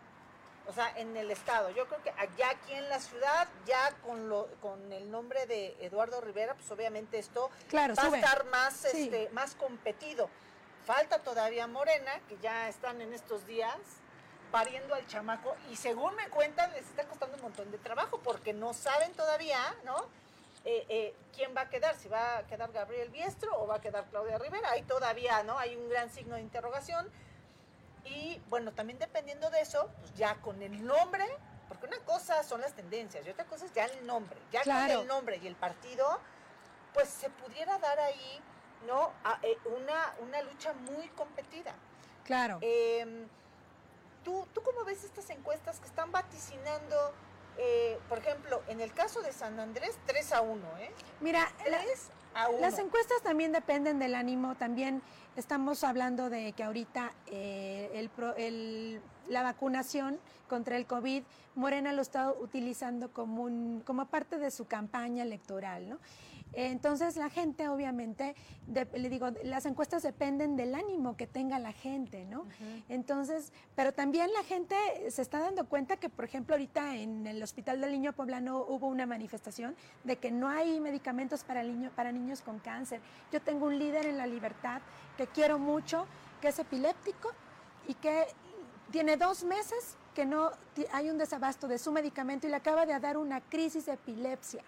o 0.71 0.73
sea, 0.73 0.93
en 0.97 1.17
el 1.17 1.29
estado. 1.31 1.69
Yo 1.71 1.85
creo 1.87 2.01
que 2.01 2.11
allá 2.11 2.49
aquí 2.49 2.71
en 2.71 2.87
la 2.87 2.99
ciudad, 2.99 3.47
ya 3.65 3.91
con 4.05 4.29
lo, 4.29 4.47
con 4.61 4.93
el 4.93 5.11
nombre 5.11 5.45
de 5.45 5.75
Eduardo 5.81 6.21
Rivera, 6.21 6.53
pues 6.53 6.71
obviamente 6.71 7.19
esto 7.19 7.49
va 7.73 7.83
a 7.85 8.15
estar 8.15 8.45
más, 8.45 8.85
este, 8.85 9.29
más 9.33 9.53
competido. 9.55 10.29
Falta 10.85 11.19
todavía 11.19 11.67
Morena, 11.67 12.13
que 12.29 12.37
ya 12.41 12.69
están 12.69 13.01
en 13.01 13.13
estos 13.13 13.45
días 13.45 13.75
pariendo 14.49 14.95
al 14.95 15.05
chamaco 15.07 15.55
y 15.69 15.75
según 15.75 16.15
me 16.15 16.29
cuentan 16.29 16.71
les 16.71 16.85
está 16.85 17.03
costando 17.05 17.35
un 17.35 17.43
montón 17.43 17.69
de 17.71 17.77
trabajo 17.77 18.19
porque 18.23 18.53
no 18.53 18.73
saben 18.73 19.11
todavía, 19.11 19.75
¿no? 19.83 20.07
eh, 20.65 20.85
eh, 20.89 21.15
quién 21.35 21.55
va 21.55 21.61
a 21.61 21.69
quedar, 21.69 21.95
si 21.95 22.07
va 22.07 22.39
a 22.39 22.47
quedar 22.47 22.71
Gabriel 22.71 23.09
Biestro 23.09 23.51
o 23.59 23.67
va 23.67 23.75
a 23.75 23.81
quedar 23.81 24.05
Claudia 24.05 24.37
Rivera. 24.37 24.71
Ahí 24.71 24.83
todavía, 24.83 25.43
¿no? 25.43 25.57
Hay 25.57 25.75
un 25.75 25.89
gran 25.89 26.09
signo 26.11 26.35
de 26.35 26.41
interrogación. 26.41 27.09
Y 28.05 28.41
bueno, 28.49 28.71
también 28.71 28.99
dependiendo 28.99 29.49
de 29.49 29.61
eso, 29.61 29.89
pues 29.99 30.13
ya 30.15 30.35
con 30.41 30.61
el 30.61 30.85
nombre, 30.85 31.25
porque 31.67 31.87
una 31.87 31.99
cosa 31.99 32.43
son 32.43 32.61
las 32.61 32.73
tendencias 32.73 33.25
y 33.25 33.29
otra 33.29 33.45
cosa 33.45 33.65
es 33.65 33.73
ya 33.73 33.85
el 33.85 34.05
nombre. 34.05 34.37
Ya 34.51 34.63
con 34.63 34.89
el 34.89 35.07
nombre 35.07 35.39
y 35.41 35.47
el 35.47 35.55
partido, 35.55 36.19
pues 36.93 37.09
se 37.09 37.29
pudiera 37.29 37.77
dar 37.77 37.99
ahí, 37.99 38.41
¿no? 38.87 39.11
Eh, 39.43 39.57
una, 39.65 40.15
una 40.19 40.41
lucha 40.41 40.73
muy 40.73 41.07
competida. 41.09 41.73
Claro. 42.23 42.59
Em, 42.61 43.27
¿tú, 44.23 44.47
¿Tú 44.53 44.61
cómo 44.61 44.83
ves 44.83 45.03
estas 45.03 45.29
encuestas 45.29 45.79
que 45.79 45.87
están 45.87 46.11
vaticinando 46.11 47.13
eh, 47.57 47.99
por 48.07 48.17
ejemplo, 48.19 48.63
en 48.67 48.81
el 48.81 48.93
caso 48.93 49.21
de 49.21 49.31
San 49.31 49.59
Andrés, 49.59 49.97
3 50.05 50.31
a 50.33 50.41
1, 50.41 50.77
¿eh? 50.79 50.91
Mira, 51.19 51.51
las 52.59 52.79
encuestas 52.79 53.21
también 53.21 53.51
dependen 53.51 53.99
del 53.99 54.15
ánimo, 54.15 54.55
también 54.55 55.01
estamos 55.35 55.83
hablando 55.83 56.29
de 56.29 56.53
que 56.53 56.63
ahorita 56.63 57.13
eh, 57.27 58.09
la 59.27 59.43
vacunación 59.43 60.19
contra 60.47 60.77
el 60.77 60.85
COVID, 60.85 61.23
Morena 61.55 61.93
lo 61.93 62.01
está 62.01 62.31
utilizando 62.31 63.11
como, 63.11 63.43
un, 63.43 63.81
como 63.85 64.05
parte 64.05 64.37
de 64.37 64.51
su 64.51 64.65
campaña 64.65 65.23
electoral, 65.23 65.89
¿no? 65.89 65.97
Entonces 66.53 67.15
la 67.15 67.29
gente, 67.29 67.69
obviamente, 67.69 68.35
le 68.67 69.09
digo, 69.09 69.29
las 69.43 69.65
encuestas 69.65 70.03
dependen 70.03 70.55
del 70.57 70.75
ánimo 70.75 71.15
que 71.15 71.25
tenga 71.25 71.59
la 71.59 71.71
gente, 71.71 72.25
¿no? 72.25 72.45
Entonces, 72.89 73.53
pero 73.75 73.93
también 73.93 74.31
la 74.33 74.43
gente 74.43 74.75
se 75.09 75.21
está 75.21 75.39
dando 75.39 75.65
cuenta 75.65 75.97
que, 75.97 76.09
por 76.09 76.25
ejemplo, 76.25 76.55
ahorita 76.55 76.95
en 76.97 77.25
el 77.25 77.41
Hospital 77.41 77.79
del 77.79 77.91
Niño 77.91 78.13
Poblano 78.13 78.65
hubo 78.67 78.87
una 78.87 79.05
manifestación 79.05 79.75
de 80.03 80.17
que 80.17 80.31
no 80.31 80.49
hay 80.49 80.79
medicamentos 80.81 81.43
para, 81.43 81.63
niño, 81.63 81.89
para 81.95 82.11
niños 82.11 82.41
con 82.41 82.59
cáncer. 82.59 82.99
Yo 83.31 83.41
tengo 83.41 83.67
un 83.67 83.79
líder 83.79 84.05
en 84.05 84.17
la 84.17 84.27
libertad 84.27 84.81
que 85.17 85.27
quiero 85.27 85.57
mucho, 85.57 86.05
que 86.41 86.49
es 86.49 86.59
epiléptico 86.59 87.29
y 87.87 87.93
que 87.93 88.25
tiene 88.91 89.15
dos 89.15 89.45
meses 89.45 89.95
que 90.13 90.25
no 90.25 90.51
hay 90.91 91.09
un 91.09 91.17
desabasto 91.17 91.69
de 91.69 91.77
su 91.77 91.93
medicamento 91.93 92.45
y 92.45 92.49
le 92.49 92.57
acaba 92.57 92.85
de 92.85 92.99
dar 92.99 93.17
una 93.17 93.39
crisis 93.39 93.85
de 93.85 93.93
epilepsia 93.93 94.63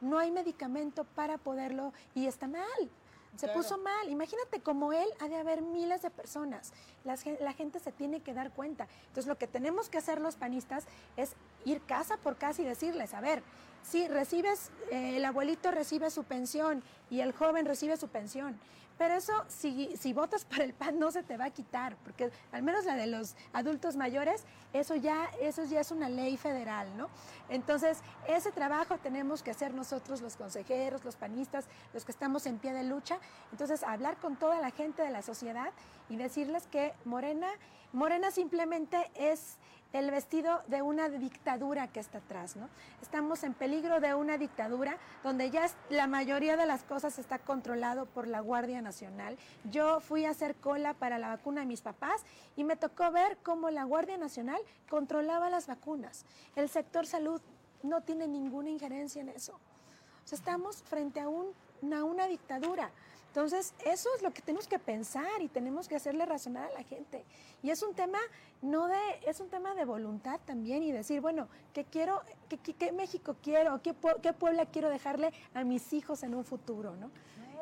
no 0.00 0.18
hay 0.18 0.30
medicamento 0.30 1.04
para 1.04 1.38
poderlo 1.38 1.92
y 2.14 2.26
está 2.26 2.46
mal. 2.46 2.90
Se 3.36 3.48
puso 3.48 3.76
mal. 3.76 4.08
Imagínate 4.08 4.60
como 4.60 4.94
él 4.94 5.06
ha 5.20 5.28
de 5.28 5.36
haber 5.36 5.60
miles 5.60 6.00
de 6.00 6.10
personas. 6.10 6.72
la 7.04 7.52
gente 7.52 7.80
se 7.80 7.92
tiene 7.92 8.20
que 8.20 8.32
dar 8.32 8.50
cuenta. 8.50 8.88
Entonces 9.08 9.26
lo 9.26 9.36
que 9.36 9.46
tenemos 9.46 9.90
que 9.90 9.98
hacer 9.98 10.20
los 10.20 10.36
panistas 10.36 10.86
es 11.16 11.32
ir 11.66 11.82
casa 11.82 12.16
por 12.16 12.36
casa 12.36 12.62
y 12.62 12.64
decirles, 12.64 13.12
a 13.12 13.20
ver, 13.20 13.42
si 13.82 14.08
recibes, 14.08 14.70
eh, 14.90 15.16
el 15.16 15.24
abuelito 15.24 15.70
recibe 15.70 16.10
su 16.10 16.24
pensión 16.24 16.82
y 17.08 17.20
el 17.20 17.32
joven 17.32 17.66
recibe 17.66 17.96
su 17.96 18.08
pensión, 18.08 18.58
pero 18.98 19.14
eso, 19.14 19.32
si, 19.48 19.94
si 19.96 20.12
votas 20.12 20.44
por 20.44 20.60
el 20.60 20.72
PAN, 20.72 20.98
no 20.98 21.10
se 21.10 21.22
te 21.22 21.36
va 21.36 21.46
a 21.46 21.50
quitar, 21.50 21.96
porque 22.04 22.30
al 22.52 22.62
menos 22.62 22.84
la 22.84 22.94
de 22.94 23.06
los 23.06 23.34
adultos 23.52 23.96
mayores, 23.96 24.44
eso 24.72 24.94
ya, 24.94 25.30
eso 25.40 25.64
ya 25.64 25.80
es 25.80 25.90
una 25.90 26.08
ley 26.08 26.36
federal, 26.36 26.88
¿no? 26.96 27.08
Entonces, 27.48 27.98
ese 28.26 28.52
trabajo 28.52 28.98
tenemos 28.98 29.42
que 29.42 29.50
hacer 29.50 29.74
nosotros, 29.74 30.22
los 30.22 30.36
consejeros, 30.36 31.04
los 31.04 31.16
panistas, 31.16 31.66
los 31.92 32.04
que 32.04 32.12
estamos 32.12 32.46
en 32.46 32.58
pie 32.58 32.72
de 32.72 32.84
lucha. 32.84 33.18
Entonces, 33.52 33.82
hablar 33.82 34.16
con 34.16 34.36
toda 34.36 34.60
la 34.60 34.70
gente 34.70 35.02
de 35.02 35.10
la 35.10 35.22
sociedad 35.22 35.72
y 36.08 36.16
decirles 36.16 36.66
que 36.66 36.94
Morena, 37.04 37.48
Morena 37.92 38.30
simplemente 38.30 39.10
es 39.14 39.56
el 39.98 40.10
vestido 40.10 40.62
de 40.66 40.82
una 40.82 41.08
dictadura 41.08 41.88
que 41.88 42.00
está 42.00 42.18
atrás, 42.18 42.54
¿no? 42.54 42.68
Estamos 43.00 43.42
en 43.44 43.54
peligro 43.54 43.98
de 43.98 44.14
una 44.14 44.36
dictadura 44.36 44.98
donde 45.24 45.50
ya 45.50 45.70
la 45.88 46.06
mayoría 46.06 46.58
de 46.58 46.66
las 46.66 46.82
cosas 46.82 47.18
está 47.18 47.38
controlado 47.38 48.04
por 48.04 48.26
la 48.26 48.40
Guardia 48.40 48.82
Nacional. 48.82 49.38
Yo 49.70 50.00
fui 50.00 50.26
a 50.26 50.30
hacer 50.30 50.54
cola 50.56 50.92
para 50.92 51.18
la 51.18 51.28
vacuna 51.28 51.62
de 51.62 51.66
mis 51.66 51.80
papás 51.80 52.24
y 52.56 52.64
me 52.64 52.76
tocó 52.76 53.10
ver 53.10 53.38
cómo 53.42 53.70
la 53.70 53.84
Guardia 53.84 54.18
Nacional 54.18 54.60
controlaba 54.90 55.48
las 55.48 55.66
vacunas. 55.66 56.26
El 56.56 56.68
sector 56.68 57.06
salud 57.06 57.40
no 57.82 58.02
tiene 58.02 58.28
ninguna 58.28 58.68
injerencia 58.68 59.22
en 59.22 59.30
eso. 59.30 59.54
O 59.54 60.34
estamos 60.34 60.82
frente 60.82 61.20
a 61.20 61.28
una 61.28 62.26
dictadura. 62.26 62.90
Entonces, 63.36 63.74
eso 63.84 64.08
es 64.16 64.22
lo 64.22 64.32
que 64.32 64.40
tenemos 64.40 64.66
que 64.66 64.78
pensar 64.78 65.42
y 65.42 65.48
tenemos 65.48 65.88
que 65.88 65.96
hacerle 65.96 66.24
razonar 66.24 66.70
a 66.70 66.72
la 66.72 66.82
gente. 66.82 67.22
Y 67.62 67.68
es 67.68 67.82
un 67.82 67.94
tema 67.94 68.18
no 68.62 68.88
de 68.88 68.96
es 69.26 69.40
un 69.40 69.50
tema 69.50 69.74
de 69.74 69.84
voluntad 69.84 70.40
también 70.46 70.82
y 70.82 70.90
decir, 70.90 71.20
bueno, 71.20 71.46
¿qué 71.74 71.84
quiero 71.84 72.22
qué, 72.48 72.92
México 72.92 73.36
quiero? 73.42 73.82
¿Qué, 73.82 73.94
¿Qué 74.22 74.32
Puebla 74.32 74.64
quiero 74.64 74.88
dejarle 74.88 75.34
a 75.52 75.64
mis 75.64 75.92
hijos 75.92 76.22
en 76.22 76.34
un 76.34 76.46
futuro, 76.46 76.96
¿no? 76.96 77.10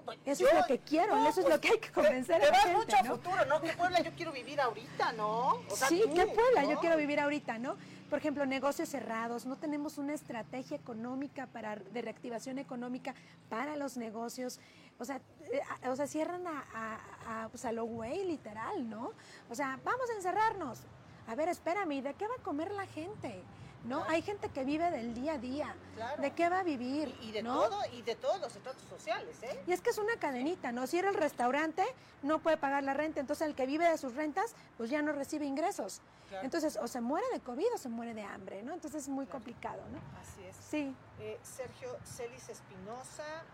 Pues, 0.05 0.19
eso 0.27 0.47
es 0.47 0.55
lo 0.55 0.65
que 0.67 0.79
quiero, 0.79 1.17
eso 1.27 1.41
es 1.41 1.47
lo 1.47 1.59
pues, 1.59 1.61
que 1.61 1.69
hay 1.69 1.79
que 1.79 1.91
convencer 1.91 2.43
a 2.43 2.51
la 2.51 2.55
gente, 2.55 2.77
mucho 2.77 2.97
¿no? 3.05 3.17
futuro, 3.17 3.45
¿no? 3.47 3.61
¿Qué 3.61 3.73
Puebla 3.73 4.01
yo 4.01 4.13
quiero 4.13 4.33
vivir 4.33 4.61
ahorita, 4.61 5.13
no? 5.13 5.61
sí, 5.89 6.03
¿qué 6.15 6.27
Puebla 6.27 6.65
yo 6.65 6.79
quiero 6.79 6.97
vivir 6.97 7.21
ahorita, 7.21 7.59
no? 7.59 7.77
Por 8.11 8.19
ejemplo, 8.19 8.45
negocios 8.45 8.91
cerrados, 8.91 9.47
no 9.47 9.57
tenemos 9.57 9.97
una 9.97 10.13
estrategia 10.13 10.77
económica 10.77 11.47
para 11.47 11.77
de 11.77 12.03
reactivación 12.03 12.59
económica 12.59 13.15
para 13.49 13.77
los 13.77 13.97
negocios. 13.97 14.61
O 14.98 15.04
sea, 15.04 15.20
eh, 15.52 15.88
o 15.88 15.96
sea 15.96 16.07
cierran 16.07 16.46
a, 16.46 16.64
a, 16.74 17.44
a, 17.44 17.48
pues 17.48 17.64
a 17.64 17.72
lo 17.72 17.85
güey, 17.85 18.24
literal, 18.24 18.88
¿no? 18.88 19.12
O 19.50 19.54
sea, 19.54 19.78
vamos 19.85 20.09
a 20.11 20.14
encerrarnos. 20.14 20.80
A 21.26 21.35
ver, 21.35 21.48
espérame, 21.48 22.02
¿de 22.02 22.14
qué 22.14 22.26
va 22.26 22.35
a 22.38 22.42
comer 22.42 22.70
la 22.72 22.87
gente? 22.87 23.42
¿no? 23.85 24.02
Hay 24.04 24.22
gente 24.22 24.48
que 24.48 24.64
vive 24.64 24.90
del 24.90 25.14
día 25.14 25.35
a 25.35 25.38
día. 25.38 25.74
¿De 26.18 26.33
qué 26.33 26.48
va 26.48 26.61
a 26.61 26.62
vivir? 26.62 27.14
Y, 27.20 27.33
de 27.33 27.42
todo, 27.42 27.78
y 27.92 28.02
de 28.02 28.14
todos 28.14 28.40
los 28.40 28.54
estratos 28.57 28.83
sociales, 28.88 29.37
¿eh? 29.42 29.62
Y 29.66 29.72
es 29.72 29.80
que 29.80 29.90
es 29.90 29.98
una 29.98 30.16
cadenita, 30.16 30.72
¿no? 30.72 30.87
Cierra 30.87 31.11
el 31.11 31.14
restaurante, 31.14 31.85
no 32.22 32.38
puede 32.38 32.57
pagar 32.57 32.83
la 32.83 32.94
renta, 32.94 33.20
entonces 33.20 33.46
el 33.46 33.54
que 33.54 33.66
vive 33.66 33.88
de 33.88 33.98
sus 33.98 34.14
rentas, 34.14 34.54
pues 34.76 34.90
ya 34.90 35.02
no 35.02 35.12
recibe 35.12 35.46
ingresos. 35.46 36.00
Entonces, 36.42 36.76
o 36.83 36.88
se 36.88 37.00
muere 37.00 37.26
de 37.33 37.40
COVID 37.40 37.74
o 37.74 37.78
se 37.78 37.88
muere 37.88 38.12
de 38.12 38.22
hambre, 38.22 38.62
¿no? 38.62 38.72
Entonces 38.72 39.02
es 39.02 39.09
muy 39.09 39.26
complicado, 39.26 39.80
¿no? 39.92 40.00
Así 40.20 40.42
es. 40.44 40.57
Sí. 40.57 40.96
Eh, 41.20 41.38
Sergio 41.44 41.96
Celis 42.04 42.48
Espinosa, 42.48 43.44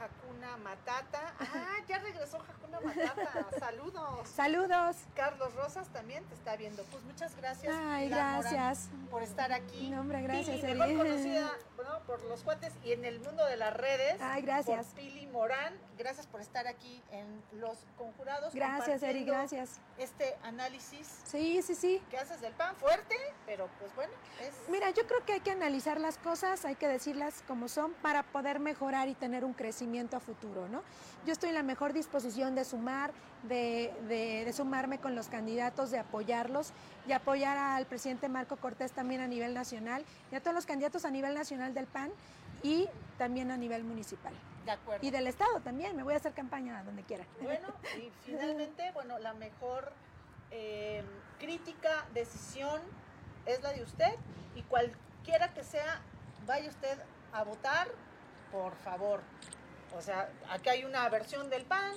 Hakuna 0.00 0.56
Matata. 0.58 1.34
Ah, 1.40 1.76
ya 1.88 1.98
regresó 1.98 2.38
Hakuna 2.38 2.80
Matata. 2.80 3.46
Saludos. 3.58 4.28
Saludos. 4.28 4.96
Carlos 5.14 5.54
Rosas 5.54 5.88
también 5.88 6.24
te 6.24 6.34
está 6.34 6.56
viendo. 6.56 6.84
Pues 6.84 7.02
muchas 7.04 7.36
gracias. 7.36 7.74
Ay, 7.76 8.08
gracias. 8.08 8.88
por 9.10 9.22
estar 9.22 9.52
aquí. 9.52 9.90
No, 9.90 10.00
hombre, 10.00 10.22
gracias, 10.22 10.60
Pili, 10.60 10.74
mejor 10.74 10.96
conocida 10.96 11.50
bueno, 11.76 12.00
por 12.06 12.22
los 12.24 12.42
cuates 12.42 12.72
y 12.84 12.92
en 12.92 13.04
el 13.04 13.20
mundo 13.20 13.44
de 13.46 13.56
las 13.56 13.74
redes. 13.76 14.20
Ay, 14.20 14.42
gracias. 14.42 14.86
Por 14.86 14.94
Pili 14.96 15.26
Morán. 15.26 15.74
Gracias 15.98 16.28
por 16.28 16.40
estar 16.40 16.68
aquí 16.68 17.02
en 17.10 17.42
Los 17.60 17.78
Conjurados. 17.96 18.54
Gracias, 18.54 19.02
Eri, 19.02 19.24
gracias. 19.24 19.80
Este 19.98 20.36
análisis. 20.44 21.22
Sí, 21.24 21.60
sí, 21.62 21.74
sí. 21.74 22.00
Que 22.08 22.18
haces 22.18 22.40
del 22.40 22.52
pan 22.52 22.76
fuerte, 22.76 23.16
pero 23.46 23.68
pues 23.80 23.92
bueno. 23.96 24.12
Es... 24.40 24.54
Mira, 24.68 24.90
yo 24.90 25.06
creo 25.08 25.24
que 25.24 25.32
hay 25.34 25.40
que 25.40 25.50
analizar 25.50 26.00
las 26.00 26.18
cosas, 26.18 26.64
hay 26.64 26.76
que 26.76 26.86
decirlas 26.86 27.42
como 27.48 27.68
son 27.68 27.94
para 27.94 28.22
poder 28.22 28.60
mejorar 28.60 29.08
y 29.08 29.14
tener 29.14 29.44
un 29.44 29.54
crecimiento 29.54 29.87
a 30.12 30.20
futuro, 30.20 30.68
¿no? 30.68 30.82
Yo 31.26 31.32
estoy 31.32 31.48
en 31.48 31.54
la 31.54 31.62
mejor 31.62 31.92
disposición 31.92 32.54
de 32.54 32.64
sumar, 32.64 33.12
de, 33.44 33.92
de, 34.06 34.52
sumarme 34.52 34.98
con 34.98 35.14
los 35.14 35.28
candidatos, 35.28 35.90
de 35.90 35.98
apoyarlos 35.98 36.72
y 37.06 37.12
apoyar 37.12 37.56
al 37.56 37.86
presidente 37.86 38.28
Marco 38.28 38.56
Cortés 38.56 38.92
también 38.92 39.22
a 39.22 39.26
nivel 39.26 39.54
nacional 39.54 40.04
y 40.30 40.34
a 40.34 40.40
todos 40.40 40.54
los 40.54 40.66
candidatos 40.66 41.04
a 41.04 41.10
nivel 41.10 41.34
nacional 41.34 41.72
del 41.72 41.86
PAN 41.86 42.10
y 42.62 42.86
también 43.16 43.50
a 43.50 43.56
nivel 43.56 43.82
municipal. 43.82 44.32
De 44.66 44.72
acuerdo. 44.72 45.06
Y 45.06 45.10
del 45.10 45.26
Estado 45.26 45.60
también, 45.60 45.96
me 45.96 46.02
voy 46.02 46.12
a 46.12 46.18
hacer 46.18 46.32
campaña 46.34 46.82
donde 46.84 47.02
quiera. 47.02 47.24
Bueno, 47.40 47.68
y 47.98 48.10
finalmente, 48.26 48.90
bueno, 48.92 49.18
la 49.18 49.32
mejor 49.32 49.92
eh, 50.50 51.02
crítica, 51.38 52.06
decisión 52.12 52.80
es 53.46 53.62
la 53.62 53.72
de 53.72 53.82
usted 53.82 54.14
y 54.54 54.62
cualquiera 54.62 55.54
que 55.54 55.64
sea, 55.64 56.02
vaya 56.46 56.68
usted 56.68 56.98
a 57.32 57.42
votar, 57.42 57.88
por 58.52 58.74
favor, 58.76 59.20
o 59.96 60.02
sea, 60.02 60.30
aquí 60.50 60.68
hay 60.68 60.84
una 60.84 61.08
versión 61.08 61.50
del 61.50 61.64
PAN, 61.64 61.92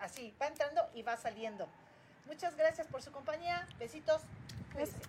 así, 0.00 0.34
va 0.40 0.48
entrando 0.48 0.88
y 0.94 1.02
va 1.02 1.16
saliendo. 1.16 1.68
Muchas 2.26 2.56
gracias 2.56 2.86
por 2.88 3.02
su 3.02 3.12
compañía. 3.12 3.66
Besitos. 3.78 4.22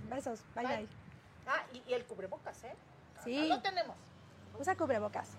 Besos. 0.09 0.39
Bye 0.55 0.65
bye. 0.65 0.87
Ah, 1.47 1.63
y, 1.73 1.93
el 1.93 2.05
cubrebocas, 2.05 2.63
¿eh? 2.63 2.75
Sí. 3.23 3.47
Lo 3.47 3.61
tenemos. 3.61 3.95
Usa 4.59 4.75
cubrebocas. 4.75 5.29